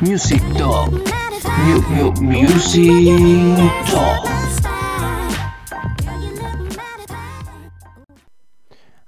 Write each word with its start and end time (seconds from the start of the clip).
Music 0.00 0.42
Talk. 0.56 0.90
Mu- 1.66 1.82
mu- 1.90 2.12
music 2.22 3.56
Talk. 3.90 4.24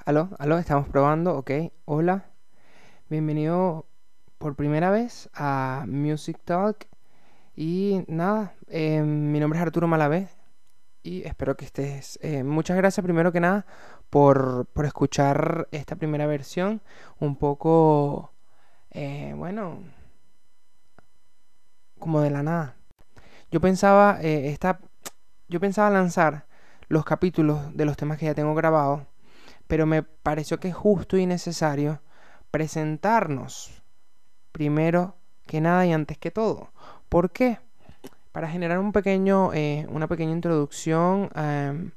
Aló, 0.05 0.29
aló, 0.39 0.59
estamos 0.59 0.89
probando, 0.89 1.37
ok. 1.37 1.51
Hola, 1.85 2.27
bienvenido 3.09 3.87
por 4.39 4.57
primera 4.57 4.91
vez 4.91 5.31
a 5.35 5.85
Music 5.89 6.39
Talk. 6.45 6.87
Y 7.57 8.05
nada, 8.09 8.55
eh, 8.69 9.03
mi 9.03 9.39
nombre 9.41 9.59
es 9.59 9.63
Arturo 9.63 9.87
Malavé 9.87 10.29
y 11.03 11.23
espero 11.27 11.57
que 11.57 11.65
estés. 11.65 12.19
eh, 12.23 12.43
muchas 12.45 12.77
gracias 12.77 13.03
primero 13.05 13.33
que 13.33 13.41
nada 13.41 13.67
por, 14.11 14.67
por 14.73 14.85
escuchar 14.87 15.69
esta 15.73 15.97
primera 15.97 16.27
versión. 16.27 16.81
Un 17.21 17.37
poco, 17.37 18.33
eh, 18.91 19.35
bueno, 19.37 19.79
como 22.03 22.21
de 22.21 22.31
la 22.31 22.43
nada. 22.43 22.77
Yo 23.51 23.61
pensaba, 23.61 24.19
eh, 24.21 24.59
yo 25.49 25.61
pensaba 25.61 25.91
lanzar 25.91 26.47
los 26.89 27.05
capítulos 27.05 27.75
de 27.75 27.85
los 27.85 27.97
temas 27.97 28.19
que 28.19 28.27
ya 28.27 28.35
tengo 28.35 28.55
grabados 28.55 29.03
pero 29.73 29.87
me 29.87 30.03
pareció 30.03 30.61
que 30.61 30.69
es 30.69 30.75
justo 30.75 31.17
y 31.17 31.25
necesario 31.25 32.03
presentarnos 32.51 33.83
primero 34.53 35.17
que 35.47 35.63
nada 35.63 35.87
y 35.87 35.95
antes 35.95 36.19
que 36.19 36.31
todo. 36.31 36.73
¿Por 37.09 37.31
qué? 37.31 37.59
Para 38.33 38.49
generar 38.49 38.79
un 38.79 38.93
pequeño, 38.93 39.55
eh, 39.55 39.87
una 39.89 40.09
pequeña 40.09 40.33
introducción 40.33 41.31
em, 41.35 41.93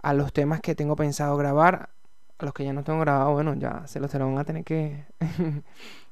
a 0.00 0.14
los 0.14 0.32
temas 0.32 0.60
que 0.60 0.76
tengo 0.76 0.94
pensado 0.94 1.36
grabar. 1.36 1.90
A 2.38 2.44
los 2.44 2.54
que 2.54 2.64
ya 2.64 2.72
no 2.72 2.84
tengo 2.84 3.00
grabado, 3.00 3.32
bueno, 3.32 3.54
ya 3.54 3.86
se 3.86 3.98
los 4.00 4.12
van 4.12 4.38
a 4.38 4.44
tener 4.44 4.64
que... 4.64 5.04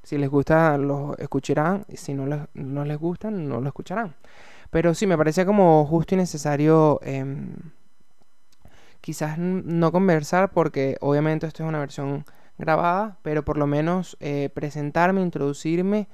si 0.02 0.18
les 0.18 0.28
gusta, 0.30 0.76
los 0.78 1.16
escucharán. 1.18 1.84
Y 1.88 1.96
si 1.96 2.14
no 2.14 2.26
les, 2.26 2.40
no 2.54 2.84
les 2.84 2.98
gustan, 2.98 3.48
no 3.48 3.60
lo 3.60 3.68
escucharán. 3.68 4.14
Pero 4.70 4.94
sí, 4.94 5.06
me 5.06 5.18
parece 5.18 5.46
como 5.46 5.86
justo 5.86 6.14
y 6.14 6.18
necesario... 6.18 7.00
em, 7.02 7.54
quizás 9.00 9.38
no 9.38 9.92
conversar 9.92 10.50
porque 10.50 10.96
obviamente 11.00 11.46
esto 11.46 11.62
es 11.62 11.68
una 11.68 11.78
versión 11.78 12.24
grabada, 12.58 13.18
pero 13.22 13.44
por 13.44 13.58
lo 13.58 13.66
menos 13.66 14.16
eh, 14.20 14.50
presentarme, 14.54 15.20
introducirme 15.22 16.08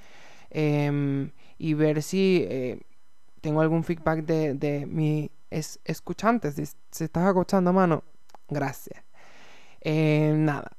em, 0.50 1.30
y 1.58 1.74
ver 1.74 2.02
si 2.02 2.46
eh, 2.48 2.80
tengo 3.40 3.60
algún 3.62 3.84
feedback 3.84 4.24
de, 4.24 4.54
de 4.54 4.86
mis 4.86 5.30
es- 5.50 5.80
escuchantes. 5.84 6.56
Si 6.56 6.66
se 6.92 7.04
estás 7.06 7.28
escuchando, 7.28 7.72
mano, 7.72 8.04
gracias. 8.48 9.04
Eh, 9.84 10.32
nada, 10.36 10.76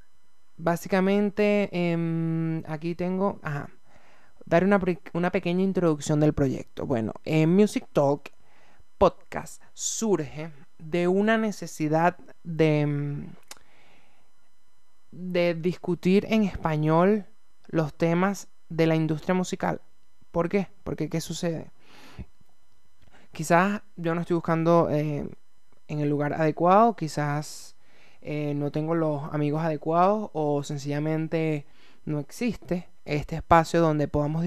básicamente 0.56 1.70
em, 1.72 2.64
aquí 2.68 2.96
tengo, 2.96 3.40
ajá, 3.44 3.70
dar 4.46 4.64
una, 4.64 4.80
una 5.14 5.32
pequeña 5.32 5.62
introducción 5.62 6.20
del 6.22 6.34
proyecto. 6.34 6.86
Bueno, 6.86 7.14
en 7.26 7.54
Music 7.54 7.86
Talk 7.92 8.32
podcast 8.98 9.62
surge 9.74 10.52
de 10.80 11.10
una 11.10 11.38
necesidad 11.38 12.18
de, 12.44 12.86
mm, 12.86 13.28
de 15.12 15.56
discutir 15.56 16.26
en 16.30 16.44
español 16.44 17.26
los 17.68 17.94
temas 17.94 18.48
de 18.70 18.88
la 18.88 18.96
industria 18.96 19.34
musical. 19.36 19.82
¿Por 20.32 20.48
qué? 20.48 20.70
Porque 20.86 21.10
¿qué 21.10 21.20
sucede? 21.20 21.72
Quizás 23.34 23.82
yo 23.98 24.16
no 24.16 24.22
estoy 24.22 24.36
buscando 24.36 24.90
eh, 24.90 25.30
en 25.88 26.00
el 26.00 26.10
lugar 26.10 26.34
adecuado, 26.34 26.96
quizás 26.96 27.73
eh, 28.24 28.54
no 28.56 28.72
tengo 28.72 28.96
los 28.96 29.24
amigos 29.34 29.64
adecuados 29.64 30.30
o 30.34 30.64
sencillamente 30.64 31.66
no 32.06 32.20
existe 32.20 32.90
este 33.06 33.36
espacio 33.38 33.82
donde 33.82 34.08
podamos 34.08 34.44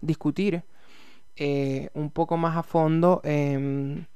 discutir, 0.00 0.64
eh, 1.36 1.90
un 1.94 2.10
poco 2.10 2.36
más 2.36 2.56
a 2.56 2.62
fondo 2.62 3.20
em, 3.24 4.06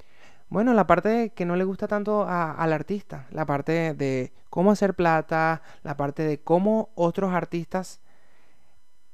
bueno, 0.48 0.74
la 0.74 0.86
parte 0.86 1.30
que 1.34 1.44
no 1.46 1.56
le 1.56 1.64
gusta 1.64 1.86
tanto 1.88 2.24
a- 2.24 2.52
al 2.52 2.72
artista, 2.72 3.26
la 3.30 3.46
parte 3.46 3.94
de 3.94 4.32
cómo 4.50 4.72
hacer 4.72 4.94
plata, 4.94 5.62
la 5.82 5.96
parte 5.96 6.24
de 6.24 6.40
cómo 6.40 6.90
otros 6.96 7.32
artistas 7.32 8.00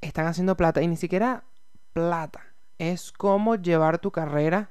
están 0.01 0.27
haciendo 0.27 0.57
plata 0.57 0.83
y 0.83 0.89
ni 0.89 0.97
siquiera 0.97 1.45
plata, 1.93 2.41
es 2.79 3.13
cómo 3.13 3.57
llevar 3.57 3.99
tu 3.99 4.11
carrera 4.11 4.71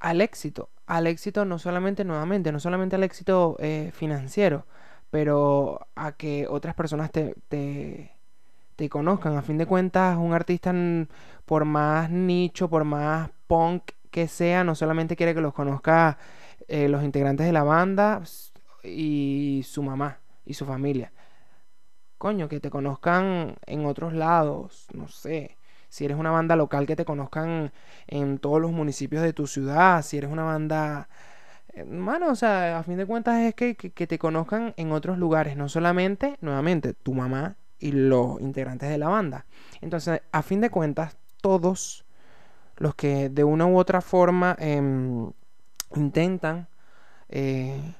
al 0.00 0.20
éxito, 0.20 0.68
al 0.86 1.06
éxito 1.06 1.44
no 1.44 1.58
solamente 1.58 2.04
nuevamente, 2.04 2.52
no 2.52 2.60
solamente 2.60 2.96
al 2.96 3.04
éxito 3.04 3.56
eh, 3.60 3.90
financiero, 3.94 4.66
pero 5.10 5.86
a 5.94 6.12
que 6.12 6.46
otras 6.48 6.74
personas 6.74 7.10
te, 7.10 7.34
te, 7.48 8.88
conozcan. 8.88 9.36
A 9.36 9.42
fin 9.42 9.56
de 9.58 9.66
cuentas, 9.66 10.16
un 10.18 10.34
artista, 10.34 10.74
por 11.46 11.64
más 11.64 12.10
nicho, 12.10 12.68
por 12.68 12.84
más 12.84 13.30
punk 13.46 13.92
que 14.10 14.28
sea, 14.28 14.64
no 14.64 14.74
solamente 14.74 15.16
quiere 15.16 15.34
que 15.34 15.40
los 15.40 15.54
conozca 15.54 16.18
eh, 16.68 16.88
los 16.88 17.02
integrantes 17.02 17.46
de 17.46 17.52
la 17.52 17.62
banda 17.62 18.22
y 18.82 19.62
su 19.64 19.82
mamá 19.82 20.18
y 20.44 20.54
su 20.54 20.66
familia. 20.66 21.12
Coño, 22.18 22.48
que 22.48 22.60
te 22.60 22.70
conozcan 22.70 23.56
en 23.66 23.86
otros 23.86 24.12
lados, 24.12 24.86
no 24.94 25.08
sé. 25.08 25.56
Si 25.94 26.04
eres 26.04 26.18
una 26.18 26.32
banda 26.32 26.56
local, 26.56 26.86
que 26.86 26.96
te 26.96 27.04
conozcan 27.04 27.70
en 28.08 28.38
todos 28.38 28.60
los 28.60 28.72
municipios 28.72 29.22
de 29.22 29.32
tu 29.32 29.46
ciudad. 29.46 30.02
Si 30.02 30.18
eres 30.18 30.28
una 30.28 30.42
banda... 30.42 31.08
Mano, 31.86 32.32
o 32.32 32.34
sea, 32.34 32.80
a 32.80 32.82
fin 32.82 32.96
de 32.96 33.06
cuentas 33.06 33.40
es 33.42 33.54
que, 33.54 33.76
que, 33.76 34.06
te 34.08 34.18
conozcan 34.18 34.74
en 34.76 34.90
otros 34.90 35.18
lugares, 35.18 35.56
no 35.56 35.68
solamente, 35.68 36.36
nuevamente, 36.40 36.94
tu 36.94 37.14
mamá 37.14 37.54
y 37.78 37.92
los 37.92 38.40
integrantes 38.40 38.90
de 38.90 38.98
la 38.98 39.06
banda. 39.06 39.46
Entonces, 39.82 40.20
a 40.32 40.42
fin 40.42 40.60
de 40.60 40.68
cuentas, 40.68 41.16
todos 41.40 42.04
los 42.76 42.96
que 42.96 43.28
de 43.28 43.44
una 43.44 43.66
u 43.66 43.78
otra 43.78 44.00
forma 44.00 44.56
em, 44.58 45.30
intentan 45.94 46.66
eh, 47.28 47.94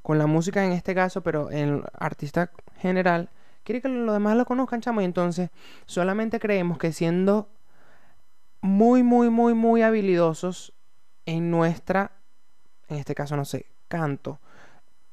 con 0.00 0.16
la 0.16 0.28
música 0.28 0.64
en 0.64 0.70
este 0.70 0.94
caso, 0.94 1.24
pero 1.24 1.50
en 1.50 1.82
artista 1.92 2.52
general, 2.76 3.30
quiere 3.64 3.80
que 3.80 3.88
los 3.88 4.14
demás 4.14 4.36
lo 4.36 4.44
conozcan, 4.44 4.80
chamo, 4.80 5.00
y 5.00 5.04
entonces 5.04 5.50
solamente 5.86 6.40
creemos 6.40 6.78
que 6.78 6.92
siendo 6.92 7.48
muy, 8.60 9.02
muy, 9.02 9.30
muy, 9.30 9.54
muy 9.54 9.82
habilidosos 9.82 10.72
en 11.26 11.50
nuestra, 11.50 12.12
en 12.88 12.98
este 12.98 13.14
caso, 13.14 13.36
no 13.36 13.44
sé, 13.44 13.66
canto, 13.88 14.40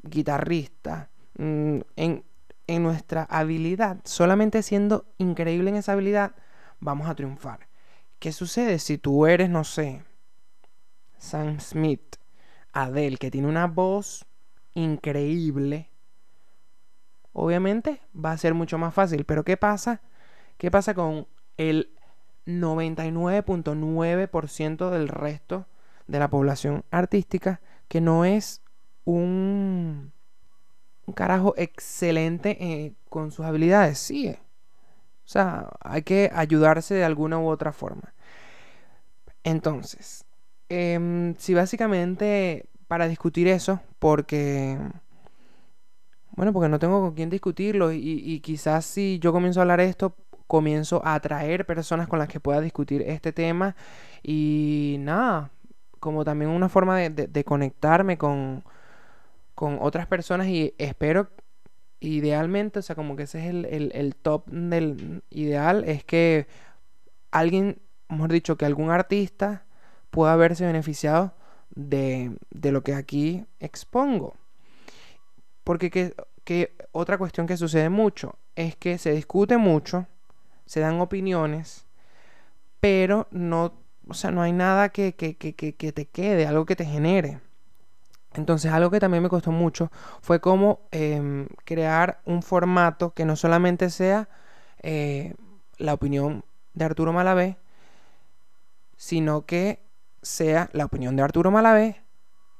guitarrista, 0.03 1.09
mm, 1.37 1.79
en, 1.95 2.23
en 2.67 2.83
nuestra 2.83 3.23
habilidad, 3.23 3.97
solamente 4.03 4.61
siendo 4.63 5.05
increíble 5.17 5.71
en 5.71 5.77
esa 5.77 5.93
habilidad, 5.93 6.35
vamos 6.79 7.09
a 7.09 7.15
triunfar. 7.15 7.67
¿Qué 8.19 8.31
sucede 8.31 8.79
si 8.79 8.97
tú 8.97 9.25
eres, 9.25 9.49
no 9.49 9.63
sé, 9.63 10.03
Sam 11.17 11.59
Smith, 11.59 12.17
Adele, 12.71 13.17
que 13.17 13.31
tiene 13.31 13.47
una 13.47 13.67
voz 13.67 14.25
increíble? 14.73 15.89
Obviamente 17.33 17.99
va 18.13 18.31
a 18.31 18.37
ser 18.37 18.53
mucho 18.53 18.77
más 18.77 18.93
fácil, 18.93 19.25
pero 19.25 19.43
¿qué 19.43 19.57
pasa? 19.57 20.01
¿Qué 20.57 20.71
pasa 20.71 20.93
con 20.93 21.27
el 21.57 21.91
99.9% 22.45 24.89
del 24.89 25.07
resto 25.07 25.67
de 26.07 26.19
la 26.19 26.29
población 26.29 26.83
artística 26.91 27.61
que 27.87 28.01
no 28.01 28.25
es 28.25 28.61
un, 29.05 30.11
carajo 31.15 31.53
excelente 31.57 32.57
eh, 32.59 32.93
con 33.09 33.31
sus 33.31 33.45
habilidades? 33.45 33.99
Sí. 33.99 34.27
eh. 34.27 34.39
O 35.29 35.31
sea, 35.31 35.69
hay 35.81 36.01
que 36.01 36.31
ayudarse 36.33 36.95
de 36.95 37.03
alguna 37.03 37.37
u 37.37 37.49
otra 37.49 37.71
forma. 37.71 38.15
Entonces, 39.43 40.25
em, 40.69 41.35
si 41.37 41.53
básicamente 41.53 42.65
para 42.87 43.07
discutir 43.07 43.47
eso, 43.47 43.79
porque, 43.99 44.79
bueno, 46.39 46.53
porque 46.53 46.69
no 46.69 46.79
tengo 46.79 47.01
con 47.01 47.15
quién 47.15 47.29
discutirlo 47.29 47.91
y, 47.91 48.39
quizás 48.39 48.85
si 48.85 49.19
yo 49.19 49.33
comienzo 49.33 49.59
a 49.59 49.63
hablar 49.63 49.81
esto, 49.81 50.15
comienzo 50.47 51.01
a 51.03 51.15
atraer 51.15 51.65
personas 51.65 52.07
con 52.07 52.17
las 52.17 52.29
que 52.29 52.39
pueda 52.39 52.61
discutir 52.61 53.01
este 53.01 53.33
tema 53.33 53.75
y 54.23 54.95
nada, 54.99 55.51
como 55.99 56.23
también 56.23 56.49
una 56.49 56.69
forma 56.69 56.97
de, 56.97 57.43
conectarme 57.43 58.17
con, 58.17 58.63
con 59.53 59.79
otras 59.81 60.07
personas 60.07 60.47
y 60.47 60.73
espero 60.77 61.27
idealmente, 61.99 62.79
o 62.79 62.83
sea, 62.83 62.95
como 62.95 63.17
que 63.17 63.23
ese 63.23 63.39
es 63.39 63.47
el, 63.47 63.65
el- 63.65 63.91
el 63.93 64.15
top 64.15 64.47
del 64.47 65.23
ideal, 65.31 65.83
es 65.83 66.05
que 66.05 66.47
alguien, 67.31 67.81
mejor 68.07 68.31
dicho, 68.31 68.55
que 68.57 68.65
algún 68.65 68.91
artista 68.91 69.65
pueda 70.09 70.37
verse 70.37 70.65
beneficiado 70.65 71.33
de, 71.75 72.31
de 72.49 72.71
lo 72.71 72.81
que 72.81 72.93
aquí 72.93 73.45
expongo. 73.59 74.35
Porque 75.63 75.91
que, 75.91 76.15
que 76.49 76.75
otra 76.93 77.19
cuestión 77.19 77.45
que 77.45 77.57
sucede 77.57 77.89
mucho 77.89 78.39
es 78.55 78.75
que 78.75 78.97
se 78.97 79.11
discute 79.11 79.57
mucho, 79.57 80.07
se 80.65 80.79
dan 80.79 80.99
opiniones, 80.99 81.85
pero 82.79 83.27
no, 83.29 83.73
o 84.07 84.15
sea, 84.15 84.31
no 84.31 84.41
hay 84.41 84.51
nada 84.51 84.89
que, 84.89 85.13
que, 85.13 85.37
que, 85.37 85.53
que, 85.53 85.91
te 85.91 86.07
quede, 86.07 86.47
algo 86.47 86.65
que 86.65 86.75
te 86.75 86.85
genere. 86.85 87.39
Entonces, 88.33 88.71
algo 88.71 88.89
que 88.89 88.99
también 88.99 89.21
me 89.21 89.29
costó 89.29 89.51
mucho 89.51 89.91
fue 90.21 90.41
como 90.41 90.87
em, 90.89 91.47
crear 91.65 92.19
un 92.25 92.41
formato 92.41 93.13
que 93.13 93.25
no 93.25 93.35
solamente 93.35 93.91
sea 93.91 94.27
eh, 94.81 95.35
la 95.77 95.93
opinión 95.93 96.43
de 96.73 96.85
Arturo 96.85 97.13
Malavé, 97.13 97.57
sino 98.97 99.45
que 99.45 99.83
sea 100.23 100.71
la 100.73 100.85
opinión 100.85 101.15
de 101.15 101.21
Arturo 101.21 101.51
Malavé, 101.51 102.01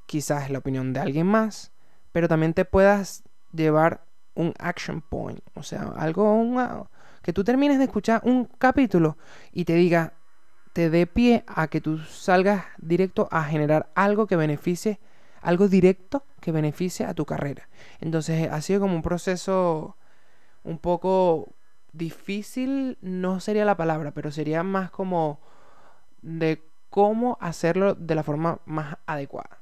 quizás 0.06 0.51
la 0.51 0.59
opinión 0.59 0.94
de 0.94 1.00
alguien 1.00 1.25
más, 1.25 1.71
pero 2.12 2.27
también 2.27 2.53
te 2.53 2.65
puedas 2.65 3.24
llevar 3.51 4.06
un 4.36 4.54
action 4.60 5.01
point, 5.01 5.42
o 5.56 5.63
sea, 5.63 5.84
algo 5.98 6.88
que 7.22 7.34
tú 7.34 7.44
termines 7.44 7.78
de 7.78 7.86
escuchar 7.86 8.22
un 8.24 8.46
capítulo 8.46 9.18
y 9.51 9.66
te 9.66 9.74
diga, 9.74 10.13
te 10.74 10.90
dé 10.90 11.07
pie 11.07 11.44
a 11.48 11.68
que 11.68 11.81
tú 11.81 11.98
salgas 12.00 12.66
directo 12.78 13.28
a 13.31 13.44
generar 13.44 13.90
algo 13.96 14.28
que 14.28 14.36
beneficie, 14.36 15.00
algo 15.42 15.68
directo 15.68 16.25
que 16.40 16.51
beneficie 16.51 17.06
a 17.06 17.13
tu 17.13 17.25
carrera. 17.25 17.68
Entonces 18.00 18.50
ha 18.50 18.62
sido 18.62 18.80
como 18.80 18.96
un 18.96 19.01
proceso 19.01 19.98
un 20.63 20.78
poco 20.78 21.54
difícil, 21.92 22.98
no 23.02 23.40
sería 23.40 23.66
la 23.66 23.78
palabra, 23.78 24.12
pero 24.12 24.31
sería 24.31 24.63
más 24.63 24.92
como 24.92 25.42
de 26.22 26.63
cómo 26.90 27.38
hacerlo 27.42 27.95
de 27.95 28.16
la 28.16 28.24
forma 28.24 28.60
más 28.66 28.98
adecuada. 29.06 29.60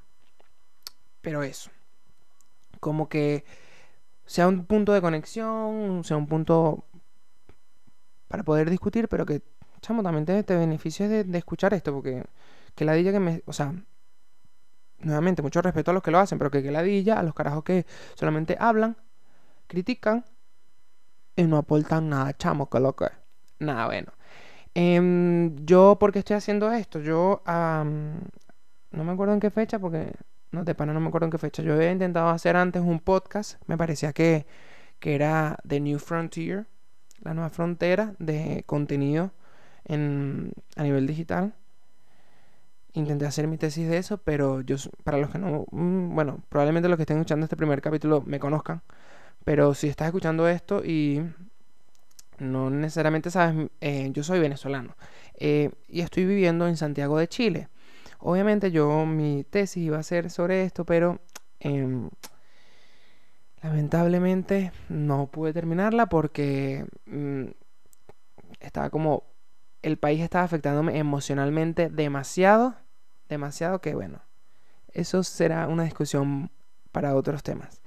Pero 1.21 1.43
eso, 1.43 1.71
como 2.79 3.09
que 3.09 3.43
sea 4.27 4.47
un 4.47 4.65
punto 4.65 4.93
de 4.93 5.01
conexión, 5.01 6.03
sea 6.03 6.17
un 6.17 6.27
punto 6.27 6.85
para 8.27 8.43
poder 8.43 8.69
discutir, 8.69 9.07
pero 9.07 9.25
que, 9.25 9.41
chamo, 9.81 10.03
también 10.03 10.25
te, 10.25 10.43
te 10.43 10.55
beneficies 10.55 11.09
de, 11.09 11.37
escuchar 11.37 11.73
esto, 11.73 11.93
porque 11.93 12.23
que 12.75 12.85
la 12.85 12.93
diga 12.93 13.11
que 13.11 13.19
me, 13.19 13.41
o 13.45 13.53
sea, 13.53 13.73
nuevamente, 14.99 15.41
mucho 15.41 15.61
respeto 15.61 15.91
a 15.91 15.93
los 15.93 16.03
que 16.03 16.11
lo 16.11 16.19
hacen, 16.19 16.37
pero 16.37 16.51
que, 16.51 16.61
que 16.61 16.71
la 16.71 16.81
a 17.17 17.23
los 17.23 17.33
carajos 17.33 17.63
que 17.63 17.85
solamente 18.15 18.57
hablan, 18.59 18.97
critican 19.67 20.25
y 21.35 21.43
no 21.43 21.57
aportan 21.57 22.09
nada, 22.09 22.35
chamo, 22.35 22.69
que 22.69 22.79
lo 22.79 22.95
que 22.95 23.07
Nada, 23.59 23.85
bueno. 23.87 24.11
Em, 24.75 25.55
yo, 25.65 25.97
¿por 25.99 26.11
qué 26.11 26.19
estoy 26.19 26.35
haciendo 26.35 26.71
esto? 26.71 26.99
Yo, 26.99 27.41
no 27.47 29.03
me 29.03 29.11
acuerdo 29.11 29.33
en 29.33 29.39
qué 29.39 29.49
fecha, 29.49 29.79
porque 29.79 30.11
no 30.51 30.63
te 30.65 30.75
pana, 30.75 30.93
no 30.93 30.99
me 30.99 31.07
acuerdo 31.07 31.25
en 31.25 31.31
qué 31.31 31.37
fecha. 31.37 31.63
Yo 31.63 31.73
había 31.73 31.91
intentado 31.91 32.29
hacer 32.29 32.55
antes 32.55 32.81
un 32.81 32.99
podcast, 32.99 33.61
me 33.67 33.77
parecía 33.77 34.13
que, 34.13 34.45
que 34.99 35.15
era 35.15 35.57
The 35.67 35.79
New 35.79 35.99
Frontier, 35.99 36.67
la 37.21 37.33
nueva 37.33 37.49
frontera 37.49 38.13
de 38.19 38.63
contenido 38.65 39.31
en, 39.85 40.51
a 40.75 40.83
nivel 40.83 41.07
digital. 41.07 41.53
Intenté 42.93 43.25
hacer 43.25 43.47
mi 43.47 43.57
tesis 43.57 43.87
de 43.87 43.97
eso, 43.97 44.17
pero 44.17 44.61
yo, 44.61 44.77
para 45.03 45.17
los 45.17 45.29
que 45.29 45.37
no, 45.37 45.65
mm, 45.71 46.15
bueno, 46.15 46.41
probablemente 46.49 46.89
los 46.89 46.97
que 46.97 47.03
estén 47.03 47.17
escuchando 47.17 47.43
este 47.45 47.57
primer 47.57 47.81
capítulo 47.81 48.23
me 48.25 48.39
conozcan, 48.39 48.81
pero 49.45 49.73
si 49.73 49.87
estás 49.87 50.07
escuchando 50.07 50.47
esto 50.47 50.83
y 50.83 51.21
no 52.39 52.69
necesariamente 52.69 53.31
sabes, 53.31 53.69
eh, 53.81 54.09
yo 54.13 54.23
soy 54.23 54.39
venezolano 54.39 54.95
eh, 55.35 55.71
y 55.87 56.01
estoy 56.01 56.25
viviendo 56.25 56.67
en 56.67 56.77
Santiago 56.77 57.17
de 57.17 57.27
Chile. 57.27 57.69
Obviamente 58.19 58.71
yo 58.71 59.05
mi 59.05 59.43
tesis 59.43 59.83
iba 59.83 59.99
a 59.99 60.03
ser 60.03 60.29
sobre 60.29 60.63
esto, 60.63 60.85
pero 60.85 61.19
em, 61.59 62.09
lamentablemente 63.61 64.71
no 64.89 65.27
pude 65.27 65.53
terminarla 65.53 66.07
porque 66.07 66.85
mm, 67.05 67.45
estaba 68.59 68.89
como 68.89 69.23
el 69.81 69.97
país 69.97 70.21
estaba 70.21 70.43
afectándome 70.45 70.97
emocionalmente 70.97 71.89
demasiado, 71.89 72.75
demasiado 73.29 73.79
que 73.79 73.93
bueno, 73.93 74.21
eso 74.93 75.23
será 75.23 75.67
una 75.67 75.83
discusión 75.83 76.49
para 76.91 77.15
otros 77.15 77.43
temas. 77.43 77.81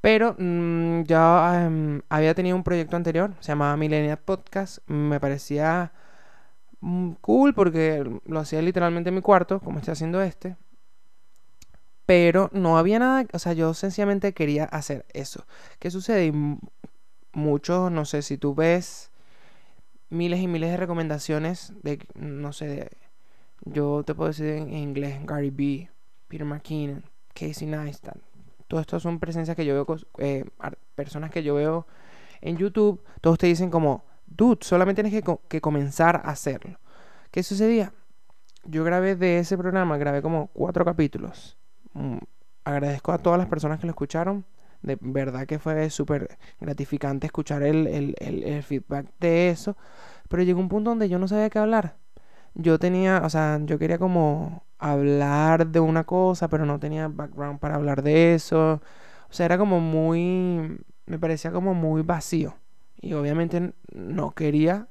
Pero 0.00 0.34
mm, 0.38 1.02
ya 1.02 1.66
em, 1.66 2.02
había 2.08 2.34
tenido 2.34 2.56
un 2.56 2.64
proyecto 2.64 2.96
anterior, 2.96 3.34
se 3.40 3.48
llamaba 3.48 3.76
Millennial 3.76 4.18
Podcast, 4.18 4.78
me 4.88 5.20
parecía 5.20 5.92
cool 7.20 7.54
porque 7.54 8.04
lo 8.24 8.40
hacía 8.40 8.62
literalmente 8.62 9.08
en 9.08 9.14
mi 9.16 9.20
cuarto, 9.20 9.60
como 9.60 9.78
estoy 9.78 9.92
haciendo 9.92 10.22
este. 10.22 10.56
Pero 12.06 12.50
no 12.52 12.78
había 12.78 12.98
nada, 12.98 13.26
o 13.32 13.38
sea, 13.38 13.52
yo 13.52 13.72
sencillamente 13.74 14.32
quería 14.32 14.64
hacer 14.64 15.06
eso. 15.12 15.46
¿Qué 15.78 15.90
sucede? 15.90 16.32
Muchos, 17.32 17.92
no 17.92 18.04
sé, 18.04 18.22
si 18.22 18.36
tú 18.36 18.54
ves 18.54 19.10
miles 20.08 20.40
y 20.40 20.48
miles 20.48 20.70
de 20.70 20.76
recomendaciones 20.76 21.72
de, 21.82 22.04
no 22.14 22.52
sé, 22.52 22.66
de, 22.66 22.90
yo 23.64 24.02
te 24.04 24.14
puedo 24.14 24.28
decir 24.28 24.46
en 24.46 24.72
inglés, 24.72 25.24
Gary 25.24 25.50
B, 25.50 25.90
Peter 26.26 26.44
McKinnon, 26.44 27.04
Casey 27.32 27.68
Neistat. 27.68 28.18
Todo 28.66 28.80
esto 28.80 28.98
son 29.00 29.18
presencias 29.18 29.56
que 29.56 29.64
yo 29.64 29.74
veo, 29.74 29.96
eh, 30.18 30.44
personas 30.94 31.30
que 31.30 31.42
yo 31.42 31.54
veo 31.54 31.86
en 32.40 32.56
YouTube. 32.56 33.02
Todos 33.20 33.38
te 33.38 33.46
dicen 33.46 33.70
como, 33.70 34.04
dude, 34.30 34.58
solamente 34.62 35.02
tienes 35.02 35.22
que, 35.48 35.60
comenzar 35.60 36.16
a 36.24 36.30
hacerlo. 36.30 36.78
¿Qué 37.30 37.42
sucedía? 37.42 37.92
Yo 38.64 38.84
grabé 38.84 39.16
de 39.16 39.38
ese 39.38 39.58
programa, 39.58 39.98
grabé 39.98 40.22
como 40.22 40.48
cuatro 40.48 40.84
capítulos. 40.84 41.58
Mm, 41.92 42.18
agradezco 42.64 43.12
a 43.12 43.18
todas 43.18 43.38
las 43.38 43.48
personas 43.48 43.80
que 43.80 43.86
lo 43.86 43.90
escucharon. 43.90 44.44
De 44.82 44.96
verdad 45.00 45.46
que 45.46 45.58
fue 45.58 45.90
súper 45.90 46.38
gratificante 46.58 47.26
escuchar 47.26 47.62
el, 47.62 48.14
el, 48.18 48.62
feedback 48.62 49.06
de 49.18 49.50
eso. 49.50 49.76
Pero 50.28 50.42
llegó 50.42 50.60
un 50.60 50.68
punto 50.68 50.90
donde 50.90 51.08
yo 51.08 51.18
no 51.18 51.28
sabía 51.28 51.50
qué 51.50 51.58
hablar. 51.58 51.96
Yo 52.54 52.78
tenía, 52.78 53.22
o 53.24 53.30
sea, 53.30 53.60
yo 53.64 53.78
quería 53.78 53.98
como 53.98 54.64
hablar 54.78 55.66
de 55.68 55.80
una 55.80 56.04
cosa, 56.04 56.48
pero 56.48 56.66
no 56.66 56.80
tenía 56.80 57.08
background 57.08 57.60
para 57.60 57.76
hablar 57.76 58.02
de 58.02 58.34
eso. 58.34 58.80
O 59.30 59.32
sea, 59.32 59.46
era 59.46 59.58
como 59.58 59.80
muy, 59.80 60.78
me 61.06 61.18
parecía 61.18 61.52
como 61.52 61.74
muy 61.74 62.02
vacío. 62.02 62.54
Y 63.00 63.14
obviamente 63.14 63.72
no 63.92 64.32
quería, 64.32 64.88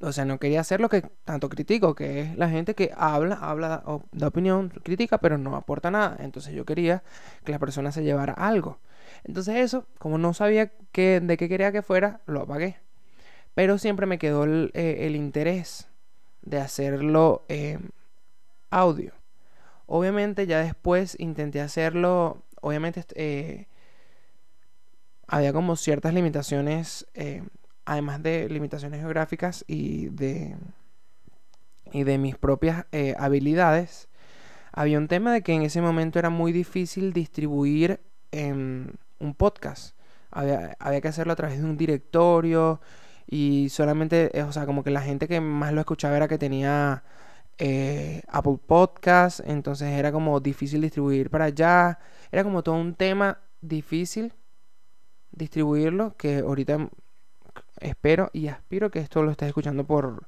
o 0.00 0.12
sea, 0.12 0.24
no 0.24 0.38
quería 0.38 0.60
hacer 0.60 0.80
lo 0.80 0.88
que 0.88 1.02
tanto 1.24 1.48
critico, 1.48 1.94
que 1.94 2.20
es 2.20 2.36
la 2.36 2.48
gente 2.48 2.74
que 2.74 2.92
habla, 2.96 3.36
habla 3.36 3.84
de 4.12 4.26
opinión, 4.26 4.70
crítica, 4.70 5.18
pero 5.18 5.38
no 5.38 5.56
aporta 5.56 5.90
nada. 5.90 6.16
Entonces 6.20 6.54
yo 6.54 6.64
quería 6.64 7.02
que 7.44 7.52
la 7.52 7.58
persona 7.58 7.92
se 7.92 8.02
llevara 8.02 8.32
algo. 8.32 8.78
Entonces 9.24 9.56
eso, 9.56 9.86
como 9.98 10.18
no 10.18 10.34
sabía 10.34 10.66
de 10.92 11.36
qué 11.38 11.48
quería 11.48 11.72
que 11.72 11.82
fuera, 11.82 12.20
lo 12.26 12.42
apagué. 12.42 12.76
Pero 13.54 13.78
siempre 13.78 14.06
me 14.06 14.18
quedó 14.18 14.44
el, 14.44 14.70
eh, 14.74 15.10
interés 15.14 15.88
de 16.42 16.58
hacerlo 16.58 17.44
eh, 17.48 17.78
audio. 18.70 19.12
Obviamente 19.86 20.46
ya 20.46 20.60
después 20.60 21.16
intenté 21.18 21.60
hacerlo, 21.60 22.42
obviamente 22.60 23.04
eh, 23.14 23.66
había 25.28 25.52
como 25.52 25.76
ciertas 25.76 26.14
limitaciones, 26.14 27.06
eh, 27.14 27.42
además 27.84 28.22
de 28.22 28.48
limitaciones 28.48 29.00
geográficas 29.00 29.62
y 29.68 30.08
de, 30.08 30.56
y 31.92 32.04
de 32.04 32.18
mis 32.18 32.36
propias 32.36 32.86
eh, 32.92 33.14
habilidades. 33.18 34.08
Había 34.72 34.98
un 34.98 35.06
tema 35.06 35.32
de 35.32 35.42
que 35.42 35.52
en 35.52 35.62
ese 35.62 35.82
momento 35.82 36.18
era 36.18 36.30
muy 36.30 36.52
difícil 36.52 37.12
distribuir 37.12 38.00
em, 38.32 38.88
un 39.18 39.34
podcast. 39.34 39.96
Había, 40.30 40.76
que 41.00 41.08
hacerlo 41.08 41.32
a 41.32 41.36
través 41.36 41.58
de 41.58 41.64
un 41.64 41.76
directorio 41.76 42.80
y 43.26 43.68
solamente, 43.70 44.30
eh, 44.38 44.42
o 44.42 44.52
sea, 44.52 44.66
como 44.66 44.82
que 44.82 44.90
la 44.90 45.02
gente 45.02 45.28
que 45.28 45.40
más 45.40 45.72
lo 45.72 45.80
escuchaba 45.80 46.16
era 46.16 46.28
que 46.28 46.38
tenía 46.38 47.02
Apple 48.28 48.58
Podcast, 48.66 49.40
entonces 49.40 49.88
era 49.90 50.12
como 50.12 50.40
difícil 50.40 50.80
distribuir 50.80 51.28
para 51.28 51.46
allá. 51.46 51.98
Era 52.30 52.44
como 52.44 52.62
todo 52.62 52.76
un 52.76 52.94
tema 52.94 53.40
difícil 53.60 54.32
distribuirlo, 55.32 56.16
que 56.16 56.38
ahorita 56.38 56.88
espero 57.80 58.30
y 58.32 58.48
aspiro 58.48 58.90
que 58.90 59.00
esto 59.00 59.22
lo 59.22 59.30
estés 59.30 59.48
escuchando 59.48 59.84
por, 59.84 60.26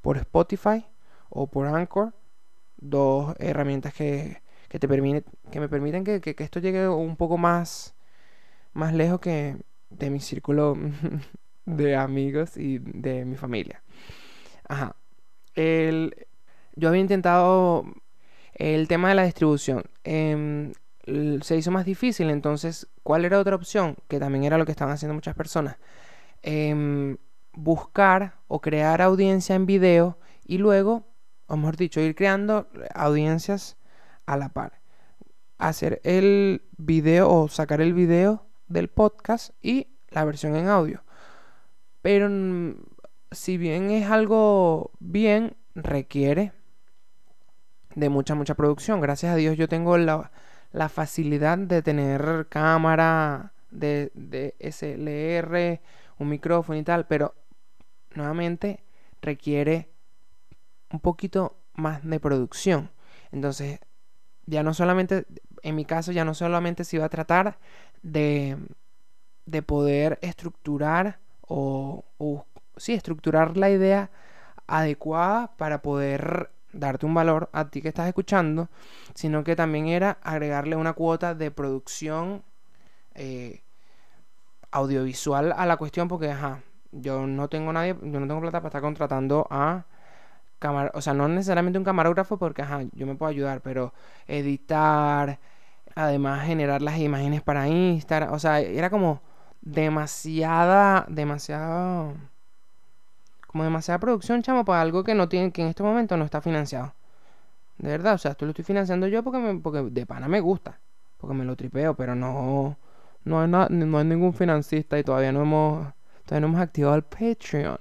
por 0.00 0.16
Spotify 0.18 0.86
o 1.28 1.46
por 1.46 1.66
Anchor, 1.66 2.14
dos 2.76 3.34
herramientas 3.38 3.94
que, 3.94 4.42
que 4.68 4.78
te 4.78 4.88
permiten, 4.88 5.24
que 5.50 5.60
me 5.60 5.68
permiten 5.68 6.04
que, 6.04 6.20
que, 6.20 6.34
esto 6.44 6.60
llegue 6.60 6.88
un 6.88 7.16
poco 7.16 7.38
más, 7.38 7.94
más 8.72 8.92
lejos 8.94 9.20
que 9.20 9.56
de 9.90 10.10
mi 10.10 10.20
círculo 10.20 10.76
de 11.64 11.96
amigos 11.96 12.56
y 12.56 12.78
de 12.78 13.24
mi 13.24 13.36
familia. 13.36 13.82
Ajá. 14.68 14.96
El, 15.54 16.26
yo 16.74 16.88
había 16.88 17.00
intentado 17.00 17.84
el 18.54 18.88
tema 18.88 19.08
de 19.08 19.14
la 19.14 19.24
distribución. 19.24 19.84
Eh, 20.04 20.72
se 21.42 21.56
hizo 21.56 21.70
más 21.70 21.84
difícil. 21.84 22.30
Entonces, 22.30 22.88
¿cuál 23.02 23.24
era 23.24 23.38
otra 23.38 23.56
opción? 23.56 23.96
Que 24.08 24.18
también 24.18 24.44
era 24.44 24.58
lo 24.58 24.64
que 24.64 24.72
estaban 24.72 24.94
haciendo 24.94 25.14
muchas 25.14 25.34
personas. 25.34 25.76
Em, 26.42 27.16
buscar 27.52 28.34
o 28.48 28.60
crear 28.60 29.00
audiencia 29.02 29.54
en 29.54 29.66
video 29.66 30.18
y 30.44 30.58
luego, 30.58 31.06
o 31.46 31.56
mejor 31.56 31.76
dicho, 31.76 32.00
ir 32.00 32.14
creando 32.14 32.68
audiencias 32.94 33.76
a 34.26 34.36
la 34.36 34.48
par. 34.50 34.80
Hacer 35.58 36.00
el 36.04 36.62
video 36.76 37.30
o 37.30 37.48
sacar 37.48 37.80
el 37.80 37.94
video 37.94 38.46
del 38.66 38.88
podcast 38.88 39.54
y 39.62 39.88
la 40.10 40.24
versión 40.24 40.56
en 40.56 40.68
audio. 40.68 41.04
Pero 42.02 42.28
mm, 42.28 42.74
si 43.30 43.56
bien 43.56 43.90
es 43.90 44.10
algo 44.10 44.92
bien, 44.98 45.56
requiere 45.74 46.52
de 47.94 48.08
mucha, 48.08 48.34
mucha 48.34 48.54
producción. 48.54 49.00
Gracias 49.00 49.32
a 49.32 49.36
Dios 49.36 49.56
yo 49.56 49.68
tengo 49.68 49.96
la, 49.96 50.30
la 50.74 50.88
facilidad 50.88 51.56
de 51.56 51.82
tener 51.82 52.48
cámara 52.50 53.52
de, 53.70 54.10
de 54.14 54.56
SLR, 54.58 55.80
un 56.18 56.28
micrófono 56.28 56.76
y 56.76 56.82
tal, 56.82 57.06
pero 57.06 57.36
nuevamente 58.14 58.82
requiere 59.22 59.88
un 60.90 60.98
poquito 60.98 61.56
más 61.74 62.02
de 62.02 62.18
producción. 62.18 62.90
Entonces, 63.30 63.78
ya 64.46 64.64
no 64.64 64.74
solamente, 64.74 65.26
en 65.62 65.76
mi 65.76 65.84
caso, 65.84 66.10
ya 66.10 66.24
no 66.24 66.34
solamente 66.34 66.82
se 66.82 66.96
iba 66.96 67.04
a 67.04 67.08
tratar 67.08 67.56
de, 68.02 68.56
de 69.46 69.62
poder 69.62 70.18
estructurar 70.22 71.20
o, 71.40 72.04
o, 72.18 72.46
sí, 72.76 72.94
estructurar 72.94 73.56
la 73.56 73.70
idea 73.70 74.10
adecuada 74.66 75.56
para 75.56 75.82
poder 75.82 76.50
darte 76.74 77.06
un 77.06 77.14
valor 77.14 77.48
a 77.52 77.68
ti 77.70 77.80
que 77.82 77.88
estás 77.88 78.08
escuchando, 78.08 78.68
sino 79.14 79.44
que 79.44 79.56
también 79.56 79.88
era 79.88 80.18
agregarle 80.22 80.76
una 80.76 80.92
cuota 80.92 81.34
de 81.34 81.50
producción 81.50 82.42
eh, 83.14 83.62
audiovisual 84.70 85.52
a 85.56 85.66
la 85.66 85.76
cuestión, 85.76 86.08
porque 86.08 86.30
ajá, 86.30 86.60
yo 86.92 87.26
no 87.26 87.48
tengo 87.48 87.72
nadie, 87.72 87.96
yo 88.02 88.20
no 88.20 88.26
tengo 88.26 88.40
plata 88.40 88.60
para 88.60 88.68
estar 88.68 88.82
contratando 88.82 89.46
a 89.50 89.84
cámara, 90.58 90.90
o 90.94 91.00
sea, 91.00 91.14
no 91.14 91.28
necesariamente 91.28 91.78
un 91.78 91.84
camarógrafo, 91.84 92.38
porque 92.38 92.62
ajá, 92.62 92.82
yo 92.92 93.06
me 93.06 93.14
puedo 93.14 93.30
ayudar, 93.30 93.60
pero 93.60 93.92
editar, 94.26 95.38
además 95.94 96.46
generar 96.46 96.82
las 96.82 96.98
imágenes 96.98 97.42
para 97.42 97.68
Instagram, 97.68 98.32
o 98.32 98.38
sea, 98.38 98.60
era 98.60 98.90
como 98.90 99.22
demasiada, 99.62 101.06
demasiada 101.08 102.14
como 103.54 103.62
demasiada 103.62 104.00
producción, 104.00 104.42
chamo, 104.42 104.64
para 104.64 104.80
algo 104.80 105.04
que 105.04 105.14
no 105.14 105.28
tiene, 105.28 105.52
que 105.52 105.62
en 105.62 105.68
este 105.68 105.84
momento 105.84 106.16
no 106.16 106.24
está 106.24 106.40
financiado. 106.40 106.92
De 107.78 107.88
verdad, 107.88 108.14
o 108.14 108.18
sea, 108.18 108.32
esto 108.32 108.46
lo 108.46 108.50
estoy 108.50 108.64
financiando 108.64 109.06
yo 109.06 109.22
porque, 109.22 109.60
porque 109.62 109.80
de 109.92 110.06
pana 110.06 110.26
me 110.26 110.40
gusta. 110.40 110.80
Porque 111.18 111.36
me 111.36 111.44
lo 111.44 111.54
tripeo, 111.54 111.94
pero 111.94 112.16
no, 112.16 112.76
no 113.22 113.40
hay, 113.40 113.46
no 113.46 113.68
ningún 114.02 114.34
financista 114.34 114.98
y 114.98 115.04
todavía 115.04 115.30
no 115.30 115.42
hemos, 115.42 115.86
todavía 116.24 116.40
no 116.40 116.46
hemos 116.48 116.60
activado 116.62 116.96
el 116.96 117.04
Patreon. 117.04 117.78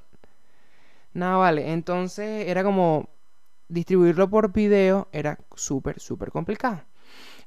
Nada, 1.15 1.38
vale. 1.38 1.74
Entonces 1.74 2.48
era 2.48 2.63
como 2.63 3.10
distribuirlo 3.68 4.30
por 4.30 4.53
video 4.53 5.08
era 5.12 5.39
súper, 5.56 6.00
súper 6.00 6.30
complicado. 6.30 6.82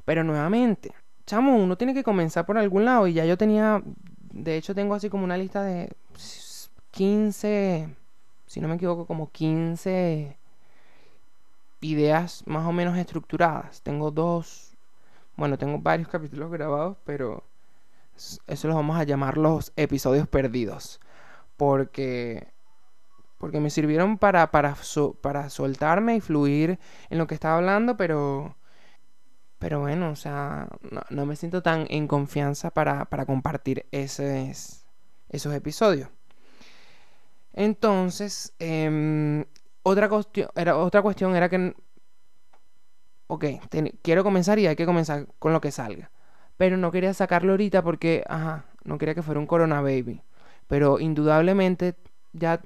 Pero 0.05 0.25
nuevamente, 0.25 0.93
chamo, 1.27 1.55
uno 1.57 1.77
tiene 1.77 1.95
que 1.95 2.03
comenzar 2.03 2.45
por 2.45 2.59
algún 2.59 2.87
lado 2.87 3.07
y 3.07 3.13
ya 3.13 3.25
yo 3.25 3.39
tenía, 3.39 3.85
de 4.33 4.57
hecho 4.57 4.75
tengo 4.75 4.97
así 4.97 5.11
como 5.11 5.23
una 5.23 5.37
lista 5.37 5.63
de 5.63 5.93
15 6.91 7.89
si 8.47 8.61
no 8.61 8.69
me 8.69 8.77
equivoco, 8.77 9.07
como 9.07 9.31
15 9.31 10.37
ideas 11.81 12.43
más 12.47 12.67
o 12.67 12.73
menos 12.73 12.97
estructuradas. 12.97 13.83
Tengo 13.83 14.11
dos, 14.11 14.77
bueno, 15.37 15.59
tengo 15.59 15.79
varios 15.79 16.09
capítulos 16.13 16.51
grabados, 16.51 16.97
pero 17.05 17.45
eso 18.47 18.69
los 18.69 18.77
vamos 18.77 18.99
a 18.99 19.05
llamar 19.05 19.37
los 19.37 19.73
episodios 19.77 20.29
perdidos. 20.29 21.01
Porque, 21.57 22.49
porque 23.39 23.61
me 23.61 23.71
sirvieron 23.71 24.19
para, 24.19 24.51
para, 24.51 24.77
para 25.21 25.51
soltarme 25.51 26.17
y 26.17 26.21
fluir 26.21 26.79
en 27.11 27.19
lo 27.19 27.27
que 27.27 27.35
estaba 27.35 27.57
hablando, 27.57 27.97
pero, 27.97 28.57
pero 29.59 29.81
bueno, 29.81 30.11
o 30.11 30.17
sea, 30.17 30.69
no, 31.11 31.27
me 31.27 31.37
siento 31.37 31.63
tan 31.63 31.87
en 31.89 32.09
confianza 32.09 32.71
para, 32.71 33.07
para 33.07 33.27
compartir 33.27 33.87
esos 33.91 34.85
episodios. 35.55 36.11
Entonces, 37.57 38.55
em, 38.59 39.45
otra, 39.83 40.09
cuestión, 40.09 40.49
era, 40.55 40.77
otra 40.77 41.03
cuestión 41.03 41.35
era 41.35 41.49
que, 41.49 41.75
ok, 43.27 43.45
quiero 44.03 44.23
comenzar 44.23 44.59
y 44.59 44.67
hay 44.67 44.77
que 44.77 44.87
comenzar 44.87 45.27
con 45.39 45.53
lo 45.53 45.61
que 45.61 45.73
salga. 45.73 46.11
Pero 46.59 46.77
no 46.77 46.91
quería 46.93 47.15
sacarlo 47.15 47.53
ahorita 47.53 47.83
porque, 47.83 48.25
ajá, 48.29 48.67
no 48.85 48.99
quería 48.99 49.15
que 49.15 49.23
fuera 49.23 49.41
un 49.41 49.47
Corona 49.47 49.81
Baby. 49.81 50.23
Pero 50.69 51.01
indudablemente, 51.01 51.97
ya 52.33 52.61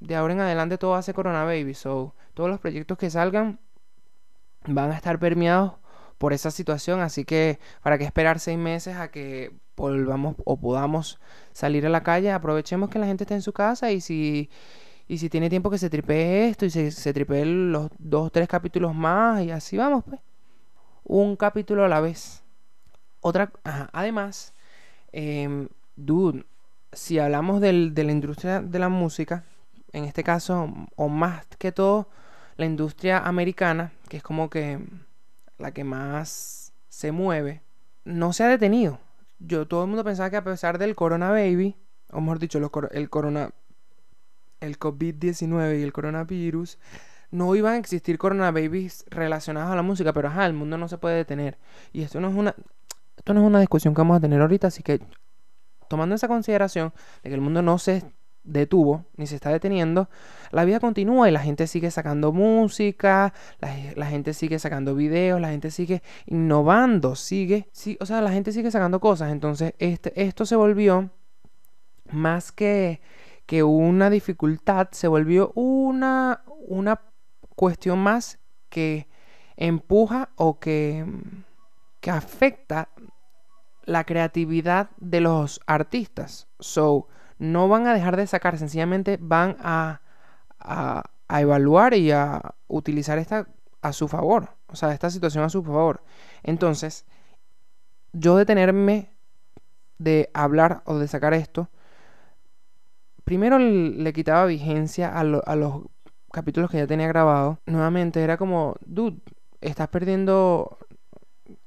de 0.00 0.16
ahora 0.16 0.32
en 0.34 0.40
adelante 0.40 0.78
todo 0.78 0.94
hace 0.94 1.14
Corona 1.14 1.44
Baby. 1.44 1.74
So, 1.74 2.14
todos 2.34 2.48
los 2.50 2.60
proyectos 2.60 2.96
que 2.98 3.10
salgan 3.10 3.60
van 4.66 4.90
a 4.92 4.96
estar 4.96 5.18
permeados 5.18 5.74
por 6.20 6.34
esa 6.34 6.50
situación. 6.50 7.00
Así 7.00 7.24
que, 7.24 7.58
¿para 7.82 7.96
qué 7.96 8.04
esperar 8.04 8.40
seis 8.40 8.58
meses 8.58 8.96
a 8.96 9.10
que 9.10 9.52
volvamos 9.74 10.36
o 10.44 10.60
podamos 10.60 11.18
salir 11.52 11.86
a 11.86 11.88
la 11.88 12.02
calle, 12.02 12.30
aprovechemos 12.30 12.90
que 12.90 12.98
la 12.98 13.06
gente 13.06 13.24
está 13.24 13.34
en 13.34 13.40
su 13.40 13.54
casa 13.54 13.90
y 13.90 14.02
si, 14.02 14.50
y 15.08 15.16
si 15.16 15.30
tiene 15.30 15.48
tiempo 15.48 15.70
que 15.70 15.78
se 15.78 15.88
tripee 15.88 16.48
esto 16.50 16.66
y 16.66 16.70
se, 16.70 16.90
se 16.90 17.14
tripee 17.14 17.46
los 17.46 17.88
dos 17.98 18.30
tres 18.30 18.48
capítulos 18.48 18.94
más 18.94 19.42
y 19.42 19.50
así 19.50 19.78
vamos, 19.78 20.04
pues. 20.04 20.20
Un 21.04 21.36
capítulo 21.36 21.84
a 21.86 21.88
la 21.88 22.00
vez. 22.00 22.42
Otra, 23.22 23.50
además, 23.64 24.52
eh, 25.12 25.68
dude, 25.96 26.44
si 26.92 27.18
hablamos 27.18 27.62
del, 27.62 27.94
de 27.94 28.04
la 28.04 28.12
industria 28.12 28.60
de 28.60 28.78
la 28.78 28.90
música, 28.90 29.44
en 29.94 30.04
este 30.04 30.22
caso, 30.22 30.70
o 30.96 31.08
más 31.08 31.46
que 31.58 31.72
todo, 31.72 32.08
la 32.58 32.66
industria 32.66 33.20
americana, 33.20 33.92
que 34.10 34.18
es 34.18 34.22
como 34.22 34.50
que 34.50 34.78
la 35.60 35.72
que 35.72 35.84
más 35.84 36.72
se 36.88 37.12
mueve, 37.12 37.62
no 38.04 38.32
se 38.32 38.44
ha 38.44 38.48
detenido 38.48 38.98
yo 39.40 39.66
todo 39.66 39.82
el 39.82 39.88
mundo 39.88 40.04
pensaba 40.04 40.30
que 40.30 40.36
a 40.36 40.44
pesar 40.44 40.78
del 40.78 40.94
corona 40.94 41.30
baby, 41.30 41.74
o 42.12 42.20
mejor 42.20 42.38
dicho, 42.38 42.58
el 42.92 43.10
corona 43.10 43.50
el 44.60 44.78
COVID-19 44.78 45.80
y 45.80 45.82
el 45.82 45.92
coronavirus, 45.92 46.78
no 47.30 47.54
iban 47.54 47.74
a 47.74 47.78
existir 47.78 48.18
corona 48.18 48.50
babies 48.50 49.06
relacionados 49.08 49.72
a 49.72 49.76
la 49.76 49.82
música, 49.82 50.12
pero 50.12 50.28
ajá, 50.28 50.44
el 50.44 50.52
mundo 50.52 50.76
no 50.76 50.88
se 50.88 50.98
puede 50.98 51.16
detener. 51.16 51.56
Y 51.92 52.02
esto 52.02 52.20
no 52.20 52.28
es 52.28 52.34
una 52.34 52.54
esto 53.16 53.34
no 53.34 53.40
es 53.40 53.46
una 53.46 53.60
discusión 53.60 53.94
que 53.94 54.00
vamos 54.00 54.18
a 54.18 54.20
tener 54.20 54.40
ahorita, 54.40 54.66
así 54.66 54.82
que 54.82 55.00
tomando 55.88 56.14
esa 56.14 56.28
consideración 56.28 56.92
de 57.22 57.30
que 57.30 57.34
el 57.34 57.40
mundo 57.40 57.62
no 57.62 57.78
se 57.78 58.04
detuvo 58.50 59.04
ni 59.16 59.26
se 59.26 59.36
está 59.36 59.50
deteniendo, 59.50 60.08
la 60.50 60.64
vida 60.64 60.80
continúa 60.80 61.28
y 61.28 61.32
la 61.32 61.40
gente 61.40 61.66
sigue 61.66 61.90
sacando 61.90 62.32
música, 62.32 63.32
la, 63.60 64.06
gente 64.06 64.34
sigue 64.34 64.58
sacando 64.58 64.94
videos, 64.94 65.40
la 65.40 65.50
gente 65.50 65.70
sigue 65.70 66.02
innovando, 66.26 67.14
sigue, 67.14 67.68
sí, 67.72 67.96
o 68.00 68.06
sea, 68.06 68.20
la 68.20 68.32
gente 68.32 68.52
sigue 68.52 68.70
sacando 68.70 69.00
cosas. 69.00 69.30
Entonces, 69.30 69.74
este, 69.78 70.20
esto 70.20 70.44
se 70.44 70.56
volvió 70.56 71.10
más 72.10 72.50
que, 72.50 73.00
que 73.46 73.62
una 73.62 74.10
dificultad, 74.10 74.88
se 74.90 75.06
volvió 75.06 75.52
una, 75.54 76.42
una 76.66 77.00
cuestión 77.54 78.00
más 78.00 78.38
que 78.68 79.08
empuja 79.56 80.30
o 80.36 80.58
que, 80.58 81.04
que 82.00 82.10
afecta 82.10 82.88
la 83.84 84.04
creatividad 84.04 84.90
de 84.98 85.20
los 85.20 85.60
artistas. 85.66 86.48
So, 86.58 87.08
no 87.40 87.68
van 87.68 87.86
a 87.86 87.94
dejar 87.94 88.16
de 88.16 88.26
sacar, 88.26 88.58
sencillamente 88.58 89.18
van 89.20 89.56
a, 89.60 90.02
a, 90.60 91.04
evaluar 91.40 91.94
y 91.94 92.12
a 92.12 92.54
utilizar 92.68 93.18
esta 93.18 93.48
a 93.80 93.94
su 93.94 94.08
favor, 94.08 94.50
o 94.66 94.76
sea, 94.76 94.92
esta 94.92 95.08
situación 95.08 95.42
a 95.42 95.48
su 95.48 95.62
favor. 95.64 96.04
Entonces, 96.42 97.06
yo 98.12 98.36
detenerme 98.36 99.10
de 99.98 100.30
hablar 100.34 100.82
o 100.84 100.98
de 100.98 101.08
sacar 101.08 101.32
esto, 101.32 101.70
primero 103.24 103.58
le, 103.58 104.12
quitaba 104.12 104.44
vigencia 104.44 105.08
a, 105.08 105.20
a 105.20 105.56
los 105.56 105.82
capítulos 106.30 106.70
que 106.70 106.76
ya 106.76 106.86
tenía 106.86 107.08
grabado. 107.08 107.58
Nuevamente 107.64 108.22
era 108.22 108.36
como, 108.36 108.76
dude, 108.84 109.18
estás 109.62 109.88
perdiendo 109.88 110.76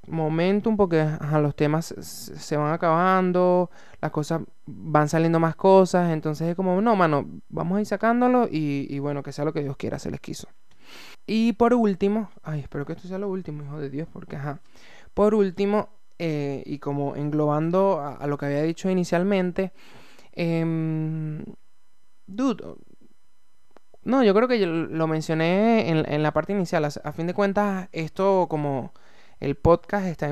momentum 0.08 0.76
porque 0.76 1.08
los 1.42 1.56
temas 1.56 1.94
se 1.98 2.58
van 2.58 2.74
acabando, 2.74 3.70
las 4.02 4.12
cosas 4.12 4.42
van 4.66 5.10
saliendo 5.10 5.40
más 5.40 5.56
cosas, 5.56 6.12
entonces 6.12 6.50
es 6.50 6.56
como, 6.56 6.82
no, 6.82 6.96
mano, 6.96 7.28
vamos 7.50 7.78
a 7.78 7.82
ir 7.82 7.88
sacándolo 7.88 8.48
y, 8.50 9.00
bueno, 9.00 9.24
que 9.24 9.32
sea 9.32 9.46
lo 9.46 9.54
que 9.54 9.64
Dios 9.64 9.78
quiera, 9.78 10.00
se 10.00 10.12
les 10.12 10.20
quiso. 10.20 10.48
Y 11.26 11.54
por 11.54 11.74
último, 11.74 12.30
ay, 12.44 12.62
espero 12.62 12.86
que 12.86 12.94
esto 12.94 13.08
sea 13.08 13.18
lo 13.18 13.30
último, 13.30 13.64
hijo 13.64 13.80
de 13.80 13.90
Dios, 13.90 14.08
porque 14.12 14.36
ajá. 14.36 14.60
Por 15.14 15.36
último, 15.36 15.90
eh, 16.20 16.64
y 16.66 16.80
como 16.80 17.16
englobando 17.16 18.02
a, 18.02 18.28
lo 18.28 18.38
que 18.38 18.48
había 18.48 18.64
dicho 18.64 18.90
inicialmente, 18.90 19.72
eh, 20.34 21.44
dude, 22.28 22.64
no, 24.04 24.24
yo 24.24 24.34
creo 24.34 24.48
que 24.50 24.66
lo 24.66 25.08
mencioné 25.08 25.90
en, 25.90 26.12
en 26.12 26.24
la 26.24 26.34
parte 26.34 26.52
inicial, 26.52 26.84
a 26.84 27.14
fin 27.14 27.28
de 27.28 27.34
cuentas, 27.34 27.88
esto 27.94 28.48
como 28.50 28.92
el 29.44 29.56
podcast 29.56 30.06
está 30.08 30.32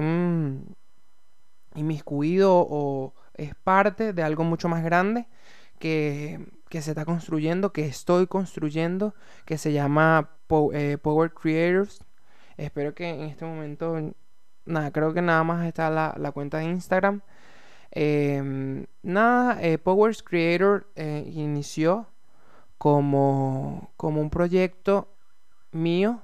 inmiscuido 1.75 2.65
o 2.69 3.13
es 3.33 3.53
parte 3.55 4.13
de 4.13 4.23
algo 4.23 4.45
mucho 4.45 4.69
más 4.69 4.83
grande 4.85 5.27
que, 5.79 6.39
se 6.69 6.91
está 6.91 7.03
construyendo, 7.03 7.73
que 7.73 7.85
estoy 7.85 8.27
construyendo, 8.27 9.13
que 9.45 9.57
se 9.57 9.73
llama 9.73 10.29
eh, 10.73 10.97
Power 11.01 11.33
Creators. 11.33 12.05
Espero 12.55 12.95
que 12.95 13.09
en 13.09 13.21
este 13.23 13.43
momento, 13.43 14.13
nada, 14.63 14.91
creo 14.91 15.13
que 15.13 15.21
nada 15.21 15.43
más 15.43 15.67
está 15.67 15.89
la, 15.89 16.31
cuenta 16.31 16.59
de 16.59 16.65
Instagram. 16.65 17.19
Em, 17.91 18.85
nada, 19.03 19.61
eh, 19.61 19.77
Power 19.77 20.15
Creator 20.23 20.87
eh, 20.95 21.29
inició 21.33 22.07
como, 22.77 23.91
como 23.97 24.21
un 24.21 24.29
proyecto 24.29 25.13
mío, 25.73 26.21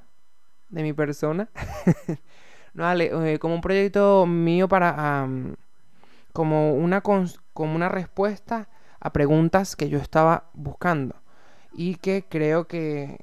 de 0.69 0.83
mi 0.83 0.93
persona. 0.93 1.49
vale, 2.77 3.11
eh, 3.33 3.39
como 3.39 3.55
un 3.55 3.61
proyecto 3.61 4.25
mío 4.25 4.67
para 4.67 5.27
como 6.31 6.75
una, 6.75 7.01
como 7.01 7.75
una 7.75 7.89
respuesta 7.89 8.69
a 8.99 9.11
preguntas 9.11 9.75
que 9.75 9.89
yo 9.89 9.97
estaba 9.97 10.51
buscando 10.53 11.15
y 11.73 11.95
que 11.95 12.25
creo 12.29 12.67
que, 12.67 13.17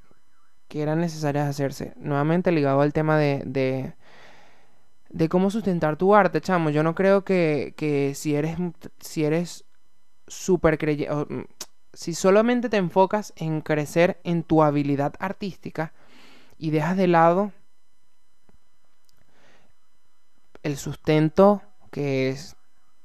que 0.66 0.82
eran 0.82 1.00
necesarias 1.00 1.48
hacerse. 1.48 1.94
Nuevamente 1.96 2.50
ligado 2.50 2.80
al 2.80 2.92
tema 2.92 3.16
de, 3.16 3.42
de, 3.46 3.94
de 5.10 5.28
cómo 5.28 5.50
sustentar 5.50 5.96
tu 5.96 6.14
arte, 6.14 6.40
chamo. 6.40 6.70
Yo 6.70 6.82
no 6.82 6.96
creo 6.96 7.24
que, 7.24 7.74
que 7.76 8.14
si 8.16 8.34
eres, 8.34 8.56
si 8.98 9.24
eres 9.24 9.64
súper 10.26 10.78
creyente, 10.78 11.46
si 11.92 12.14
solamente 12.14 12.68
te 12.68 12.78
enfocas 12.78 13.32
en 13.36 13.60
crecer 13.60 14.20
en 14.24 14.42
tu 14.42 14.64
habilidad 14.64 15.14
artística 15.20 15.92
y 16.58 16.70
dejas 16.70 16.96
de 16.96 17.06
lado 17.06 17.52
el 20.64 20.76
sustento, 20.76 21.62
que 21.92 22.30
es 22.30 22.56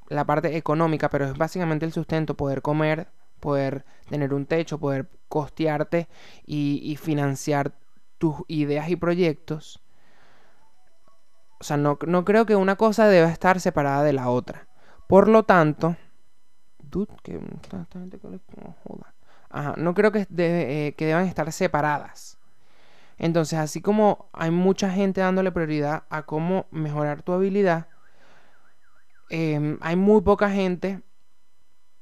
la 0.08 0.26
parte 0.26 0.58
económica, 0.58 1.10
pero 1.10 1.26
es 1.26 1.38
básicamente 1.38 1.86
el 1.86 1.94
sustento, 1.94 2.34
poder 2.34 2.64
comer, 2.64 3.10
poder 3.40 3.86
tener 4.10 4.34
un 4.34 4.48
techo, 4.48 4.80
poder 4.80 5.08
costearte 5.28 6.08
y, 6.48 6.98
financiar 7.00 7.74
tus 8.18 8.38
ideas 8.48 8.90
y 8.90 8.96
proyectos. 8.96 9.84
O 11.60 11.64
sea, 11.64 11.78
no, 11.78 12.00
no 12.08 12.26
creo 12.26 12.46
que 12.46 12.56
una 12.56 12.78
cosa 12.78 13.08
deba 13.08 13.30
estar 13.30 13.60
separada 13.60 14.04
de 14.04 14.14
la 14.14 14.30
otra. 14.30 14.68
Por 15.08 15.28
lo 15.28 15.44
tanto. 15.44 15.98
Ajá, 19.50 19.74
no 19.78 19.94
creo 19.94 20.12
eh, 20.16 20.96
que 20.98 21.06
deban 21.06 21.26
estar 21.26 21.52
separadas. 21.52 22.39
Entonces, 23.20 23.60
así 23.60 23.82
como 23.82 24.30
hay 24.34 24.50
mucha 24.50 24.90
gente 24.90 25.22
dándole 25.22 25.52
prioridad 25.52 26.04
a 26.10 26.24
cómo 26.24 26.68
mejorar 26.72 27.22
tu 27.22 27.34
habilidad, 27.34 27.88
em, 29.30 29.78
hay 29.82 29.96
muy 29.96 30.22
poca 30.22 30.50
gente 30.50 31.02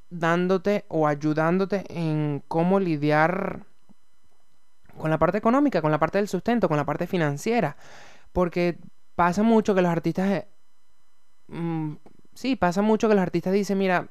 dándote 0.10 0.86
o 0.88 1.08
ayudándote 1.08 1.84
en 1.90 2.44
cómo 2.48 2.80
lidiar 2.80 3.66
con 4.98 5.10
la 5.10 5.18
parte 5.18 5.38
económica, 5.38 5.82
con 5.82 5.92
la 5.92 6.00
parte 6.00 6.20
del 6.20 6.28
sustento, 6.28 6.68
con 6.68 6.78
la 6.78 6.86
parte 6.86 7.08
financiera. 7.08 7.78
Porque 8.32 8.80
pasa 9.16 9.44
mucho 9.44 9.76
que 9.76 9.82
los 9.82 9.92
artistas... 9.92 10.30
eh, 10.30 10.48
mm, 11.48 11.96
sí, 12.34 12.56
pasa 12.56 12.82
mucho 12.82 13.10
que 13.10 13.16
los 13.16 13.24
artistas 13.24 13.54
dicen, 13.54 13.78
mira, 13.80 14.10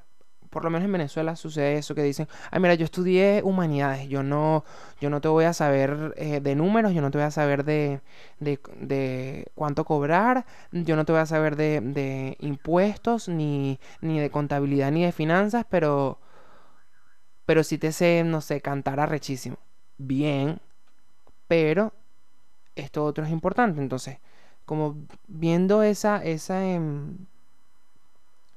por 0.57 0.65
lo 0.65 0.71
menos 0.71 0.87
en 0.87 0.93
Venezuela 0.93 1.37
sucede 1.37 1.77
eso, 1.77 1.95
que 1.95 2.03
dicen, 2.03 2.29
ay, 2.51 2.61
mira, 2.61 2.73
yo 2.73 2.87
estudié 2.87 3.43
humanidades, 3.45 4.09
yo 4.09 4.23
no, 4.23 4.65
yo 5.03 5.11
no 5.11 5.21
te 5.21 5.29
voy 5.29 5.45
a 5.45 5.53
saber 5.53 6.15
eh, 6.17 6.41
de 6.41 6.55
números, 6.55 6.95
yo 6.95 7.03
no 7.03 7.11
te 7.11 7.19
voy 7.19 7.27
a 7.27 7.31
saber 7.31 7.63
de, 7.63 8.01
de, 8.41 9.51
cuánto 9.55 9.85
cobrar, 9.85 10.47
yo 10.73 10.97
no 10.97 11.05
te 11.05 11.13
voy 11.13 11.21
a 11.21 11.27
saber 11.27 11.57
de, 11.57 11.83
de 11.83 12.39
impuestos, 12.41 13.29
ni, 13.29 13.79
ni 14.01 14.19
de 14.19 14.31
contabilidad, 14.31 14.91
ni 14.93 15.05
de 15.05 15.13
finanzas, 15.13 15.67
pero, 15.69 16.21
pero 17.45 17.63
sí 17.63 17.77
te 17.77 17.93
sé, 17.93 18.25
no 18.25 18.41
sé, 18.41 18.63
cantar 18.63 18.99
arrechísimo. 18.99 19.59
Bien, 19.99 20.59
pero 21.49 21.93
esto 22.77 23.05
otro 23.05 23.27
es 23.27 23.31
importante, 23.31 23.79
entonces, 23.79 24.21
como 24.65 24.97
viendo 25.27 25.83
esa, 25.83 26.25
esa, 26.25 26.65
em, 26.65 27.27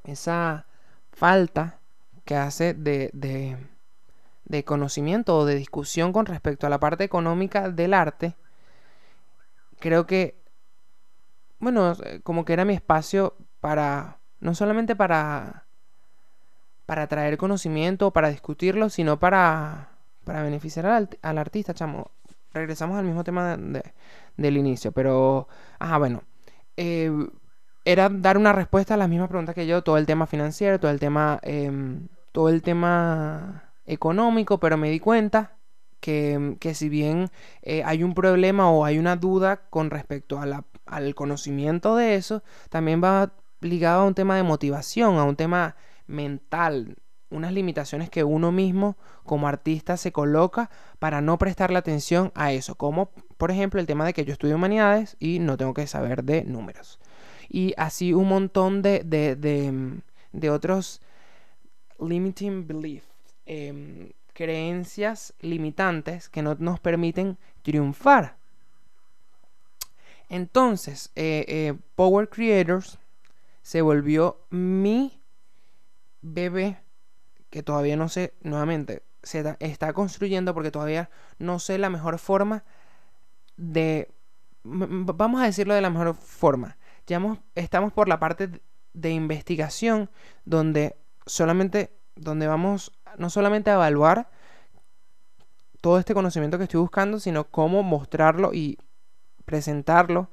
esa 0.05 0.65
falta 1.11 1.78
que 2.29 2.35
hace 2.35 2.75
de, 2.75 3.09
de, 3.11 3.57
de 4.45 4.63
conocimiento 4.63 5.35
o 5.35 5.45
de 5.45 5.55
discusión 5.55 6.13
con 6.13 6.27
respecto 6.27 6.67
a 6.67 6.69
la 6.69 6.79
parte 6.79 7.03
económica 7.03 7.71
del 7.71 7.91
arte, 7.95 8.35
creo 9.79 10.05
que, 10.05 10.35
bueno, 11.59 11.93
eh, 12.03 12.21
como 12.23 12.45
que 12.45 12.53
era 12.53 12.65
mi 12.65 12.73
espacio 12.75 13.35
para, 13.59 14.19
no 14.41 14.53
solamente 14.53 14.95
para, 14.95 15.65
para 16.85 17.07
traer 17.07 17.37
conocimiento, 17.37 18.11
para 18.11 18.29
discutirlo, 18.29 18.89
sino 18.89 19.19
para, 19.19 19.89
para 20.23 20.43
beneficiar 20.43 20.85
al, 20.87 21.09
al 21.21 21.37
artista, 21.37 21.73
chamo. 21.73 22.11
Regresamos 22.53 22.97
al 22.97 23.05
mismo 23.05 23.23
tema 23.23 23.57
de- 23.57 23.93
del 24.37 24.57
inicio, 24.57 24.91
pero, 24.91 25.47
ajá, 25.79 25.97
bueno, 25.99 26.23
eh, 26.77 27.11
era 27.85 28.09
dar 28.09 28.37
una 28.37 28.53
respuesta 28.53 28.93
a 28.95 28.97
las 28.97 29.09
mismas 29.09 29.29
preguntas 29.29 29.55
que 29.55 29.67
yo, 29.67 29.83
todo 29.83 29.97
el 29.97 30.05
tema 30.05 30.25
financiero, 30.27 30.79
todo 30.79 30.91
el 30.91 30.99
tema, 30.99 31.39
em, 31.43 32.07
todo 32.31 32.49
el 32.49 32.61
tema 32.61 33.71
económico, 33.85 34.59
pero 34.59 34.77
me 34.77 34.89
di 34.89 34.99
cuenta 34.99 35.57
que, 35.99 36.55
que 36.59 36.73
si 36.73 36.89
bien 36.89 37.29
eh, 37.61 37.83
hay 37.83 38.03
un 38.03 38.13
problema 38.13 38.71
o 38.71 38.85
hay 38.85 38.97
una 38.97 39.15
duda 39.15 39.61
con 39.69 39.89
respecto 39.89 40.39
al 40.39 41.15
conocimiento 41.15 41.95
de 41.95 42.15
eso, 42.15 42.43
también 42.69 43.03
va 43.03 43.33
ligado 43.61 44.01
a 44.01 44.05
un 44.05 44.15
tema 44.15 44.35
de 44.35 44.43
motivación, 44.43 45.17
a 45.17 45.23
un 45.23 45.35
tema 45.35 45.75
mental, 46.07 46.97
unas 47.29 47.53
limitaciones 47.53 48.09
que 48.09 48.23
uno 48.23 48.51
mismo 48.51 48.97
como 49.23 49.47
artista 49.47 49.97
se 49.97 50.11
coloca 50.11 50.69
para 50.97 51.21
no 51.21 51.37
prestarle 51.37 51.77
atención 51.77 52.31
a 52.35 52.51
eso, 52.51 52.75
como 52.75 53.11
por 53.37 53.51
ejemplo 53.51 53.79
el 53.79 53.87
tema 53.87 54.05
de 54.05 54.13
que 54.13 54.25
yo 54.25 54.33
estudio 54.33 54.55
humanidades 54.55 55.15
y 55.19 55.39
no 55.39 55.57
tengo 55.57 55.73
que 55.73 55.87
saber 55.87 56.23
de 56.23 56.43
números. 56.43 56.99
Y 57.49 57.73
así 57.77 58.13
un 58.13 58.27
montón 58.27 58.81
de, 58.81 59.03
de, 59.03 59.35
de, 59.35 60.01
de 60.31 60.49
otros 60.49 61.01
limiting 61.99 62.67
beliefs, 62.67 63.07
em, 63.45 64.11
creencias 64.33 65.33
limitantes 65.41 66.29
que 66.29 66.41
no 66.41 66.55
nos 66.59 66.79
permiten 66.79 67.37
triunfar. 67.61 68.37
Entonces, 70.29 71.11
eh, 71.15 71.45
eh, 71.47 71.73
Power 71.95 72.29
Creators 72.29 72.99
se 73.61 73.81
volvió 73.81 74.45
mi 74.49 75.19
bebé 76.21 76.77
que 77.49 77.63
todavía 77.63 77.97
no 77.97 78.09
sé, 78.09 78.33
nuevamente, 78.41 79.03
se 79.23 79.57
está 79.59 79.93
construyendo 79.93 80.53
porque 80.53 80.71
todavía 80.71 81.09
no 81.39 81.59
sé 81.59 81.77
la 81.77 81.89
mejor 81.89 82.19
forma 82.19 82.63
de, 83.57 84.09
vamos 84.63 85.41
a 85.41 85.45
decirlo 85.45 85.73
de 85.73 85.81
la 85.81 85.89
mejor 85.89 86.15
forma. 86.15 86.77
Ya 87.07 87.21
estamos 87.55 87.91
por 87.91 88.07
la 88.07 88.19
parte 88.19 88.61
de 88.93 89.11
investigación 89.11 90.09
donde 90.45 90.95
solamente, 91.25 91.95
donde 92.15 92.47
vamos 92.47 92.91
no 93.17 93.29
solamente 93.29 93.69
a 93.69 93.75
evaluar 93.75 94.29
todo 95.81 95.99
este 95.99 96.13
conocimiento 96.13 96.57
que 96.57 96.65
estoy 96.65 96.81
buscando, 96.81 97.19
sino 97.19 97.45
cómo 97.45 97.83
mostrarlo 97.83 98.53
y 98.53 98.77
presentarlo 99.45 100.29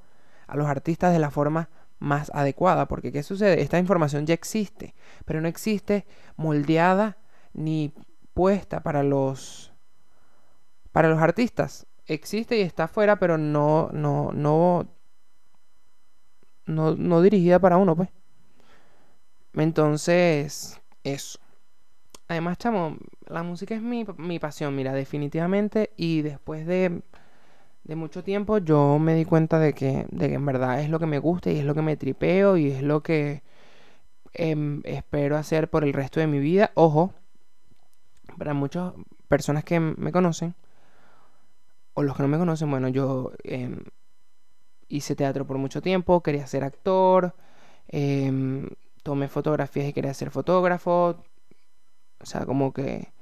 a 0.47 0.57
los 0.57 0.67
artistas 0.67 1.13
de 1.13 1.19
la 1.19 1.31
forma 1.31 1.69
más 1.99 2.31
adecuada. 2.35 2.87
Porque, 2.87 3.13
¿qué 3.13 3.23
sucede? 3.23 3.63
Esta 3.63 3.79
información 3.79 4.27
ya 4.27 4.35
existe, 4.35 4.95
pero 5.25 5.41
no 5.41 5.49
existe 5.49 6.07
moldeada 6.37 7.17
ni 7.53 7.95
puesta 8.35 8.83
para 8.83 9.03
los 9.03 9.73
para 10.93 11.09
los 11.09 11.21
artistas. 11.21 11.87
Existe 12.07 12.57
y 12.59 12.63
está 12.63 12.85
afuera, 12.85 13.19
pero 13.19 13.39
no 13.39 13.91
no 13.93 14.31
no 14.33 14.87
no, 16.67 16.97
no 16.97 17.23
dirigida 17.23 17.59
para 17.59 17.77
uno, 17.77 17.97
pues. 17.97 18.11
Entonces, 19.57 20.81
eso. 21.05 21.39
Además, 22.29 22.59
chamo, 22.59 22.97
la 23.27 23.43
música 23.43 23.75
es 23.75 23.83
mi, 23.83 24.05
mi 24.19 24.39
pasión, 24.39 24.75
mira, 24.77 24.93
definitivamente. 24.95 25.93
Y 25.97 26.23
después 26.23 26.67
de, 26.67 27.03
de 27.85 27.97
mucho 27.97 28.25
tiempo, 28.25 28.59
yo 28.59 28.99
me 28.99 29.15
di 29.15 29.25
cuenta 29.25 29.59
de 29.59 29.75
que, 29.75 30.07
de 30.11 30.29
que 30.29 30.35
en 30.35 30.47
verdad 30.47 30.81
es 30.83 30.91
lo 30.91 30.99
que 31.01 31.07
me 31.07 31.19
gusta 31.21 31.51
y 31.51 31.59
es 31.59 31.65
lo 31.65 31.75
que 31.75 31.83
me 31.83 31.97
tripeo 31.97 32.57
y 32.57 32.71
es 32.71 32.83
lo 32.83 33.03
que 33.03 33.43
em, 34.35 34.83
espero 34.85 35.37
hacer 35.37 35.71
por 35.71 35.85
el 35.85 35.93
resto 35.93 36.21
de 36.21 36.27
mi 36.29 36.39
vida. 36.41 36.73
Ojo, 36.75 37.13
para 38.39 38.55
muchas 38.55 38.93
personas 39.29 39.65
que 39.65 39.81
me 39.81 40.13
conocen, 40.13 40.55
o 41.95 42.03
los 42.03 42.17
que 42.17 42.23
no 42.23 42.29
me 42.29 42.39
conocen, 42.39 42.71
bueno, 42.71 42.89
yo 42.89 43.33
em, 43.45 43.83
hice 44.89 45.17
teatro 45.17 45.47
por 45.47 45.59
mucho 45.59 45.83
tiempo, 45.83 46.23
quería 46.23 46.47
ser 46.47 46.65
actor, 46.65 47.35
em, 47.89 48.69
tomé 49.09 49.27
fotografías 49.29 49.87
y 49.89 49.93
quería 49.97 50.15
ser 50.21 50.31
fotógrafo. 50.31 50.95
O 52.25 52.27
sea, 52.31 52.45
como 52.51 52.73
que 52.73 53.13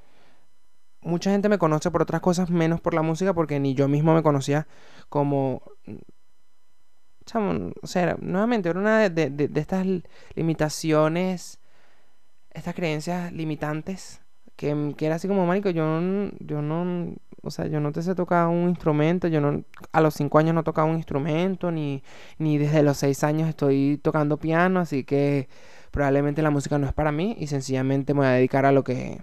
mucha 1.03 1.31
gente 1.31 1.49
me 1.49 1.59
conoce 1.59 1.91
por 1.91 2.03
otras 2.03 2.21
cosas 2.21 2.51
menos 2.51 2.81
por 2.81 2.95
la 2.95 3.03
música 3.03 3.35
porque 3.35 3.61
ni 3.61 3.75
yo 3.75 3.87
mismo 3.89 4.15
me 4.15 4.23
conocía 4.23 4.67
como... 5.09 5.63
O 7.83 7.87
sea, 7.87 8.17
nuevamente 8.21 8.69
era 8.69 8.79
una 8.79 9.09
de, 9.09 9.29
de- 9.31 9.49
de- 9.49 9.61
estas 9.61 9.87
limitaciones, 10.35 11.59
estas 12.51 12.75
creencias 12.75 13.33
limitantes, 13.33 14.21
que, 14.57 14.95
que 14.97 15.07
era 15.07 15.17
así 15.17 15.29
como, 15.29 15.47
marico, 15.47 15.71
yo, 15.71 15.85
yo 16.41 16.63
no, 16.63 17.15
o 17.45 17.51
sea, 17.51 17.67
yo 17.67 17.81
no 17.81 17.93
te 17.93 18.03
sé 18.03 18.15
tocar 18.15 18.49
un 18.49 18.69
instrumento, 18.69 19.29
yo 19.29 19.41
no, 19.41 19.65
a 19.93 20.01
los 20.01 20.15
cinco 20.15 20.39
años 20.39 20.55
no 20.55 20.65
tocaba 20.65 20.89
un 20.89 20.97
instrumento, 20.97 21.71
ni, 21.71 22.03
ni 22.39 22.59
desde 22.59 22.83
los 22.83 22.97
seis 22.99 23.25
años 23.25 23.49
estoy 23.49 23.99
tocando 24.03 24.39
piano, 24.39 24.81
así 24.81 25.05
que 25.05 25.49
probablemente 25.91 26.43
la 26.43 26.51
música 26.51 26.79
no 26.79 26.87
es 26.87 26.93
para 26.93 27.13
mí 27.13 27.37
y 27.39 27.47
sencillamente 27.47 28.15
me 28.15 28.21
voy 28.21 28.27
a 28.29 28.31
dedicar 28.31 28.67
a 28.67 28.73
lo 28.73 28.85
que 28.85 29.23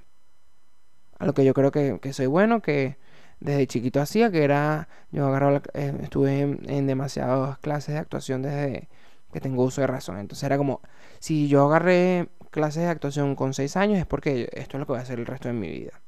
a 1.19 1.25
lo 1.25 1.33
que 1.33 1.45
yo 1.45 1.53
creo 1.53 1.71
que, 1.71 1.99
que 2.01 2.13
soy 2.13 2.25
bueno, 2.25 2.61
que 2.61 2.97
desde 3.39 3.67
chiquito 3.67 4.01
hacía, 4.01 4.31
que 4.31 4.43
era, 4.43 4.87
yo 5.11 5.27
agarraba, 5.27 5.61
eh, 5.73 5.93
estuve 6.01 6.41
en, 6.41 6.69
en 6.69 6.87
demasiadas 6.87 7.59
clases 7.59 7.95
de 7.95 7.99
actuación 7.99 8.41
desde 8.41 8.89
que 9.31 9.39
tengo 9.39 9.63
uso 9.63 9.81
de 9.81 9.87
razón. 9.87 10.17
Entonces 10.19 10.43
era 10.43 10.57
como, 10.57 10.81
si 11.19 11.47
yo 11.47 11.65
agarré 11.65 12.29
clases 12.51 12.83
de 12.83 12.89
actuación 12.89 13.35
con 13.35 13.53
6 13.53 13.77
años 13.77 13.99
es 13.99 14.05
porque 14.05 14.49
esto 14.53 14.77
es 14.77 14.79
lo 14.79 14.85
que 14.85 14.93
voy 14.93 14.99
a 14.99 15.03
hacer 15.03 15.19
el 15.19 15.25
resto 15.25 15.47
de 15.47 15.53
mi 15.53 15.69
vida. 15.69 16.01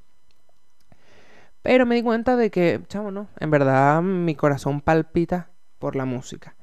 Pero 1.64 1.86
me 1.86 1.96
di 1.96 2.04
cuenta 2.04 2.36
de 2.36 2.52
que, 2.52 2.82
chavo, 2.88 3.10
no, 3.10 3.30
en 3.40 3.50
verdad 3.50 4.02
mi 4.02 4.36
corazón 4.36 4.82
palpita 4.82 5.50
por 5.80 5.96
la 5.96 6.06
música. 6.06 6.56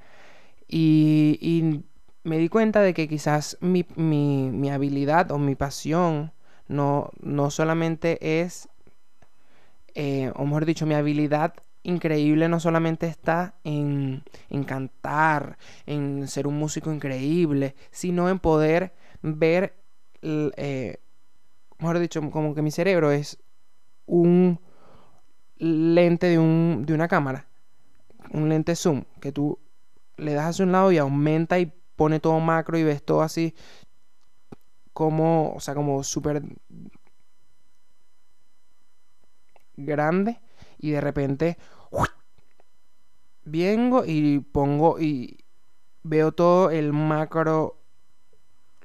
Y, 0.68 1.38
y 1.40 1.84
me 2.22 2.38
di 2.38 2.48
cuenta 2.48 2.82
de 2.82 2.94
que 2.94 3.08
quizás 3.08 3.56
mi, 3.60 3.86
mi, 3.96 4.50
mi 4.52 4.70
habilidad 4.70 5.30
o 5.32 5.38
mi 5.38 5.54
pasión 5.56 6.32
no, 6.68 7.10
no 7.20 7.50
solamente 7.50 8.42
es, 8.42 8.68
eh, 9.94 10.32
o 10.36 10.44
mejor 10.44 10.66
dicho, 10.66 10.86
mi 10.86 10.94
habilidad 10.94 11.54
increíble 11.82 12.50
no 12.50 12.60
solamente 12.60 13.06
está 13.06 13.54
en, 13.64 14.22
en 14.50 14.64
cantar, 14.64 15.56
en 15.86 16.28
ser 16.28 16.46
un 16.46 16.58
músico 16.58 16.92
increíble, 16.92 17.74
sino 17.90 18.28
en 18.28 18.38
poder 18.38 18.92
ver, 19.22 19.74
eh, 20.20 20.98
mejor 21.78 21.98
dicho, 21.98 22.20
como 22.30 22.54
que 22.54 22.60
mi 22.60 22.70
cerebro 22.70 23.10
es 23.10 23.38
un 24.04 24.60
lente 25.60 26.26
de, 26.26 26.38
un, 26.38 26.84
de 26.86 26.94
una 26.94 27.06
cámara, 27.06 27.46
un 28.32 28.48
lente 28.48 28.74
zoom, 28.74 29.04
que 29.20 29.30
tú 29.30 29.58
le 30.16 30.34
das 30.34 30.46
hacia 30.46 30.64
un 30.64 30.72
lado 30.72 30.90
y 30.90 30.98
aumenta 30.98 31.58
y 31.58 31.72
pone 31.96 32.18
todo 32.18 32.40
macro 32.40 32.78
y 32.78 32.82
ves 32.82 33.02
todo 33.02 33.22
así 33.22 33.54
como, 34.92 35.52
o 35.54 35.60
sea, 35.60 35.74
como 35.74 36.02
súper 36.02 36.42
grande 39.76 40.40
y 40.78 40.90
de 40.90 41.00
repente 41.00 41.58
vengo 43.44 44.04
y 44.06 44.40
pongo 44.40 44.98
y 44.98 45.44
veo 46.02 46.32
todo 46.32 46.70
el 46.70 46.92
macro, 46.92 47.76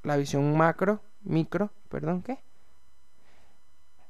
la 0.03 0.17
visión 0.17 0.57
macro, 0.57 1.01
micro, 1.21 1.71
perdón, 1.89 2.21
¿qué? 2.21 2.39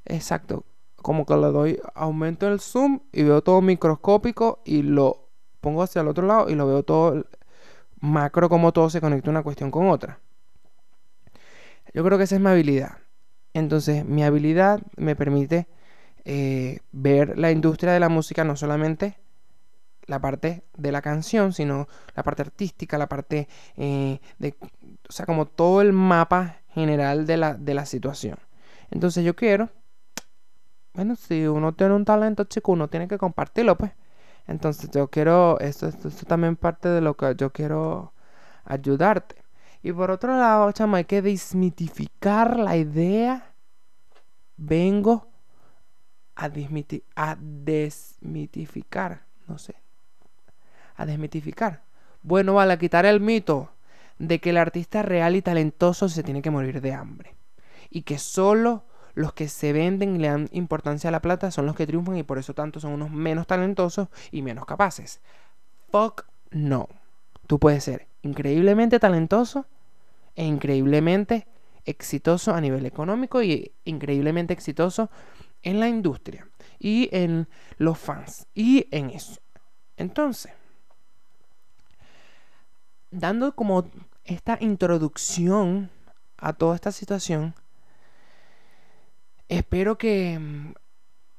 Exacto, 0.05 0.65
como 1.05 1.23
que 1.23 1.35
le 1.35 1.51
doy 1.51 1.79
aumento 1.93 2.47
el 2.47 2.59
zoom 2.59 2.99
y 3.11 3.21
veo 3.21 3.43
todo 3.43 3.61
microscópico 3.61 4.63
y 4.65 4.81
lo 4.81 5.29
pongo 5.61 5.83
hacia 5.83 6.01
el 6.01 6.07
otro 6.07 6.25
lado 6.25 6.49
y 6.49 6.55
lo 6.55 6.65
veo 6.65 6.81
todo 6.81 7.27
macro 7.99 8.49
como 8.49 8.73
todo 8.73 8.89
se 8.89 9.01
conecta 9.01 9.29
una 9.29 9.43
cuestión 9.43 9.69
con 9.69 9.87
otra. 9.89 10.19
Yo 11.93 12.03
creo 12.03 12.17
que 12.17 12.23
esa 12.23 12.37
es 12.37 12.41
mi 12.41 12.49
habilidad. 12.49 12.97
Entonces, 13.53 14.03
mi 14.03 14.23
habilidad 14.23 14.81
me 14.97 15.15
permite 15.15 15.67
eh, 16.23 16.79
ver 16.91 17.37
la 17.37 17.51
industria 17.51 17.93
de 17.93 17.99
la 17.99 18.09
música, 18.09 18.43
no 18.43 18.55
solamente 18.55 19.15
la 20.07 20.19
parte 20.19 20.63
de 20.75 20.91
la 20.91 21.03
canción, 21.03 21.53
sino 21.53 21.87
la 22.15 22.23
parte 22.23 22.41
artística, 22.41 22.97
la 22.97 23.07
parte 23.07 23.47
eh, 23.77 24.21
de, 24.39 24.55
o 25.07 25.11
sea, 25.11 25.27
como 25.27 25.45
todo 25.45 25.81
el 25.81 25.93
mapa 25.93 26.61
general 26.73 27.27
de 27.27 27.37
la, 27.37 27.53
de 27.53 27.75
la 27.75 27.85
situación. 27.85 28.39
Entonces 28.89 29.23
yo 29.23 29.35
quiero, 29.35 29.69
bueno, 30.95 31.15
si 31.15 31.45
uno 31.45 31.73
tiene 31.73 31.93
un 31.93 32.05
talento 32.05 32.45
chico, 32.45 32.71
uno 32.71 32.87
tiene 32.87 33.07
que 33.07 33.17
compartirlo, 33.17 33.77
pues. 33.77 33.91
Entonces 34.47 34.89
yo 34.91 35.07
quiero, 35.09 35.59
esto, 35.59 35.87
esto, 35.87 36.07
esto 36.07 36.25
también 36.25 36.55
parte 36.55 36.87
de 36.89 37.01
lo 37.01 37.15
que 37.15 37.35
yo 37.35 37.51
quiero 37.51 38.13
ayudarte. 38.63 39.35
Y 39.83 39.91
por 39.91 40.09
otro 40.09 40.37
lado, 40.37 40.71
chamo, 40.71 40.95
hay 40.95 41.05
que 41.05 41.21
desmitificar 41.21 42.57
la 42.57 42.77
idea. 42.77 43.53
Vengo 44.57 45.27
a, 46.35 46.45
a 47.15 47.37
desmitificar, 47.39 49.25
no 49.47 49.57
sé, 49.57 49.75
a 50.95 51.05
desmitificar. 51.05 51.83
Bueno, 52.21 52.53
vale, 52.53 52.73
a 52.73 52.79
quitar 52.79 53.05
el 53.05 53.19
mito 53.19 53.69
de 54.17 54.39
que 54.39 54.51
el 54.51 54.57
artista 54.57 55.01
real 55.01 55.35
y 55.35 55.41
talentoso 55.41 56.07
se 56.07 56.23
tiene 56.23 56.41
que 56.41 56.51
morir 56.51 56.79
de 56.81 56.93
hambre. 56.93 57.35
Y 57.89 58.03
que 58.03 58.17
solo 58.17 58.85
los 59.15 59.33
que 59.33 59.47
se 59.47 59.73
venden 59.73 60.15
y 60.15 60.19
le 60.19 60.27
dan 60.27 60.49
importancia 60.51 61.07
a 61.07 61.11
la 61.11 61.21
plata 61.21 61.49
son 61.49 61.65
los 61.65 61.75
que 61.75 61.87
triunfan 61.87 62.17
y 62.17 62.23
por 62.23 62.37
eso 62.37 62.53
tanto 62.53 62.79
son 62.79 62.91
unos 62.91 63.09
menos 63.09 63.47
talentosos 63.47 64.09
y 64.31 64.41
menos 64.41 64.65
capaces. 64.65 65.21
Fuck 65.89 66.25
no. 66.51 66.89
Tú 67.47 67.59
puedes 67.59 67.83
ser 67.83 68.07
increíblemente 68.21 68.99
talentoso 68.99 69.65
e 70.35 70.45
increíblemente 70.45 71.47
exitoso 71.85 72.53
a 72.53 72.61
nivel 72.61 72.85
económico 72.85 73.41
y 73.41 73.71
increíblemente 73.85 74.53
exitoso 74.53 75.09
en 75.63 75.79
la 75.79 75.87
industria 75.87 76.47
y 76.79 77.09
en 77.11 77.47
los 77.77 77.97
fans 77.97 78.47
y 78.53 78.87
en 78.91 79.11
eso. 79.11 79.39
Entonces, 79.97 80.51
dando 83.11 83.55
como 83.55 83.85
esta 84.25 84.57
introducción 84.59 85.89
a 86.37 86.53
toda 86.53 86.75
esta 86.75 86.91
situación, 86.91 87.53
espero 89.49 89.97
que, 89.97 90.39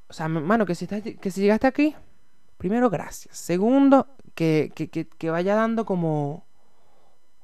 o 0.09 0.13
sea, 0.13 0.29
mano, 0.29 0.67
que 0.67 0.75
si, 0.75 0.87
que 0.87 1.31
si 1.31 1.41
llegaste 1.41 1.67
aquí, 1.67 1.95
primero, 2.59 2.91
gracias. 2.91 3.37
Segundo, 3.37 4.07
que, 4.35 4.73
que, 4.75 5.31
vaya 5.31 5.55
dando 5.55 5.85
como, 5.85 6.45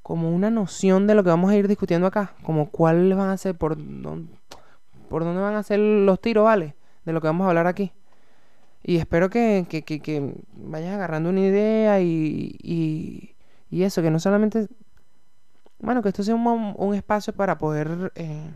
como 0.02 0.30
una 0.30 0.50
noción 0.50 1.06
de 1.06 1.14
lo 1.14 1.24
que 1.24 1.30
vamos 1.30 1.50
a 1.50 1.56
ir 1.56 1.68
discutiendo 1.68 2.06
acá, 2.06 2.34
como 2.42 2.70
cuáles 2.70 3.16
van 3.16 3.30
a 3.30 3.36
ser, 3.36 3.56
por 3.56 3.76
dónde 3.76 4.42
por 5.12 5.24
dónde 5.24 5.42
van 5.42 5.56
a 5.56 5.62
ser 5.62 5.78
los 5.78 6.22
tiros, 6.22 6.44
¿vale? 6.44 6.74
De 7.04 7.12
lo 7.12 7.20
que 7.20 7.26
vamos 7.26 7.44
a 7.44 7.50
hablar 7.50 7.66
aquí. 7.66 7.92
Y 8.82 8.96
espero 8.96 9.28
que, 9.28 9.66
que, 9.68 9.82
que, 9.82 10.34
vayas 10.54 10.94
agarrando 10.94 11.28
una 11.28 11.40
idea 11.40 12.00
y, 12.00 12.56
y, 12.62 13.36
y, 13.70 13.82
eso, 13.82 14.00
que 14.00 14.10
no 14.10 14.18
solamente... 14.18 14.68
Bueno, 15.80 16.02
que 16.02 16.08
esto 16.08 16.22
sea 16.22 16.34
un, 16.34 16.74
un 16.78 16.94
espacio 16.94 17.34
para 17.34 17.58
poder 17.58 18.10
eh, 18.14 18.50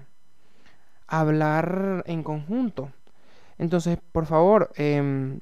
hablar 1.07 2.05
en 2.07 2.23
conjunto. 2.23 2.93
Entonces, 3.59 3.99
por 4.13 4.27
favor, 4.27 4.71
em, 4.77 5.41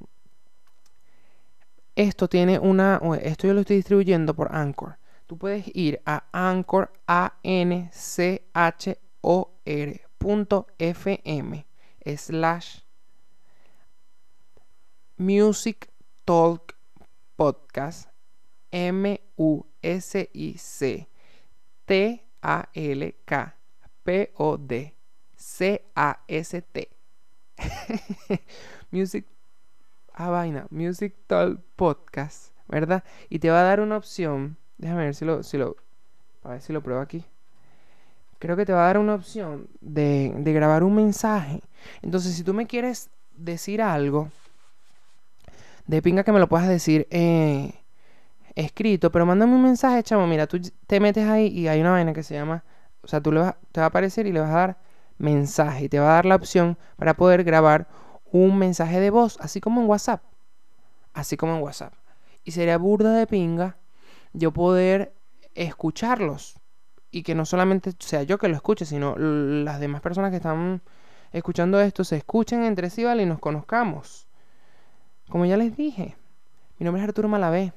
esto 1.97 2.29
tiene 2.29 2.59
una... 2.59 3.01
Esto 3.23 3.47
yo 3.47 3.55
lo 3.55 3.61
estoy 3.61 3.77
distribuyendo 3.77 4.35
por 4.35 4.55
Anchor. 4.55 4.99
Tú 5.27 5.39
puedes 5.39 5.65
ir 5.75 6.01
a 6.05 6.25
Anchor, 6.33 6.93
A-N-C-H-O-R 7.07 7.95
fm 10.79 11.65
slash 12.17 12.81
music 15.19 15.89
talk 16.25 16.75
podcast 17.37 18.09
m 18.71 19.21
u 19.37 19.65
s 19.83 20.29
i 20.33 20.57
c 20.57 21.07
t 21.87 22.23
a 22.43 22.69
l 22.73 23.15
k 23.27 23.55
p 24.03 24.33
o 24.37 24.57
d 24.57 24.95
c 25.37 25.85
a 25.95 26.21
s 26.29 26.63
t 26.63 26.89
music 28.91 29.27
ah 30.15 30.31
vaina 30.31 30.67
music 30.71 31.15
talk 31.27 31.61
podcast 31.77 32.53
verdad 32.69 33.05
y 33.29 33.39
te 33.39 33.51
va 33.51 33.61
a 33.61 33.65
dar 33.65 33.81
una 33.81 33.97
opción 33.97 34.57
déjame 34.79 35.05
ver 35.05 35.15
si 35.15 35.25
lo 35.25 35.43
si 35.43 35.59
lo 35.59 35.77
a 36.43 36.51
ver 36.51 36.61
si 36.61 36.73
lo 36.73 36.83
pruebo 36.83 37.01
aquí 37.01 37.25
creo 38.45 38.57
que 38.57 38.67
te 38.67 38.75
va 38.75 38.83
a 38.83 38.87
dar 38.89 38.99
una 38.99 39.15
opción 39.15 39.69
de, 39.81 40.31
grabar 40.37 40.85
un 40.85 40.95
mensaje. 40.95 41.63
Entonces, 42.03 42.35
si 42.35 42.45
tú 42.45 42.53
me 42.53 42.67
quieres 42.67 43.09
decir 43.37 43.81
algo, 43.81 44.31
de 45.87 46.03
pinga 46.03 46.25
que 46.25 46.33
me 46.33 46.39
lo 46.39 46.47
puedas 46.47 46.69
decir 46.69 47.07
eh, 47.11 47.73
escrito, 48.55 49.11
pero 49.11 49.25
mándame 49.25 49.55
un 49.55 49.63
mensaje, 49.63 50.03
chamo. 50.03 50.27
Mira, 50.27 50.47
tú 50.47 50.61
te 50.87 51.01
metes 51.01 51.27
ahí 51.27 51.47
y 51.47 51.69
hay 51.69 51.81
una 51.81 51.93
vaina 51.93 52.13
que 52.13 52.23
se 52.23 52.35
llama, 52.35 52.65
o 53.03 53.09
sea, 53.09 53.23
tú 53.23 53.33
le 53.33 53.41
vas, 53.41 53.55
te 53.73 53.81
va 53.81 53.87
a 53.87 53.89
aparecer 53.89 54.27
y 54.27 54.33
le 54.33 54.41
vas 54.41 54.51
a 54.51 54.59
dar 54.59 54.77
mensaje 55.19 55.85
y 55.85 55.89
te 55.89 55.99
va 55.99 56.11
a 56.11 56.15
dar 56.15 56.27
la 56.27 56.37
opción 56.37 56.79
para 56.97 57.15
poder 57.15 57.45
grabar 57.45 57.89
un 58.31 58.59
mensaje 58.59 59.01
de 59.01 59.11
voz, 59.11 59.39
así 59.41 59.61
como 59.61 59.81
en 59.81 59.89
WhatsApp. 59.89 60.23
Así 61.13 61.37
como 61.37 61.55
en 61.55 61.63
WhatsApp. 61.63 61.95
Y 62.43 62.51
sería 62.51 62.79
burda 62.79 63.15
de 63.15 63.27
pinga 63.27 63.77
yo 64.33 64.53
poder 64.53 65.15
escucharlos 65.55 66.59
y 67.11 67.23
que 67.23 67.37
no 67.37 67.47
solamente 67.47 67.93
sea 68.01 68.25
yo 68.25 68.39
que 68.39 68.49
lo 68.49 68.57
escuche, 68.57 68.85
sino 68.85 69.17
las 69.17 69.79
demás 69.79 70.01
personas 70.01 70.31
que 70.31 70.39
están 70.39 70.83
escuchando 71.33 71.81
esto 71.81 72.03
se 72.03 72.17
escuchen 72.17 72.65
entre 72.65 72.91
sí, 72.91 73.05
¿vale? 73.05 73.23
Y 73.23 73.27
nos 73.27 73.39
conozcamos. 73.39 74.27
Como 75.29 75.47
ya 75.47 75.57
les 75.57 75.77
dije, 75.77 76.17
mi 76.79 76.85
nombre 76.85 77.03
es 77.03 77.09
Arturo 77.09 77.29
Malavé 77.29 77.73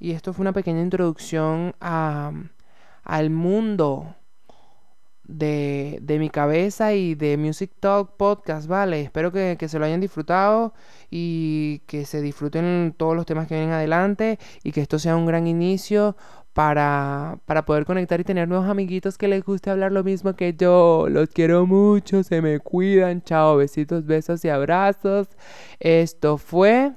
y 0.00 0.10
esto 0.10 0.32
fue 0.32 0.42
una 0.42 0.52
pequeña 0.52 0.82
introducción 0.82 1.74
a, 1.80 2.32
al 3.04 3.30
mundo 3.30 4.16
de, 5.24 5.98
de, 6.02 6.18
mi 6.18 6.30
cabeza 6.30 6.94
y 6.94 7.14
de 7.14 7.36
Music 7.36 7.70
Talk 7.80 8.16
Podcast, 8.16 8.66
¿vale? 8.68 9.00
Espero 9.00 9.32
que, 9.32 9.56
que, 9.58 9.68
se 9.68 9.78
lo 9.78 9.86
hayan 9.86 10.00
disfrutado 10.00 10.74
y 11.10 11.80
que 11.86 12.04
se 12.04 12.20
disfruten 12.20 12.94
todos 12.96 13.16
los 13.16 13.26
temas 13.26 13.48
que 13.48 13.54
vienen 13.54 13.72
adelante 13.72 14.38
y 14.62 14.72
que 14.72 14.80
esto 14.80 14.98
sea 14.98 15.16
un 15.16 15.26
gran 15.26 15.46
inicio 15.46 16.16
para, 16.54 17.38
para 17.46 17.66
poder 17.66 17.84
conectar 17.84 18.20
y 18.20 18.24
tener 18.24 18.48
nuevos 18.48 18.68
amiguitos 18.68 19.18
que 19.18 19.28
les 19.28 19.44
guste 19.44 19.70
hablar 19.70 19.92
lo 19.92 20.04
mismo 20.04 20.34
que 20.34 20.54
yo. 20.54 21.08
Los 21.10 21.28
quiero 21.28 21.66
mucho, 21.66 22.22
se 22.22 22.40
me 22.40 22.60
cuidan. 22.60 23.22
Chao, 23.22 23.56
besitos, 23.56 24.06
besos 24.06 24.44
y 24.44 24.48
abrazos. 24.48 25.28
Esto 25.80 26.38
fue 26.38 26.92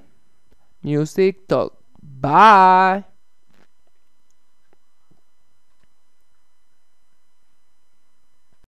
Music 0.82 1.40
Talk. 1.48 1.74
Bye. 2.02 3.07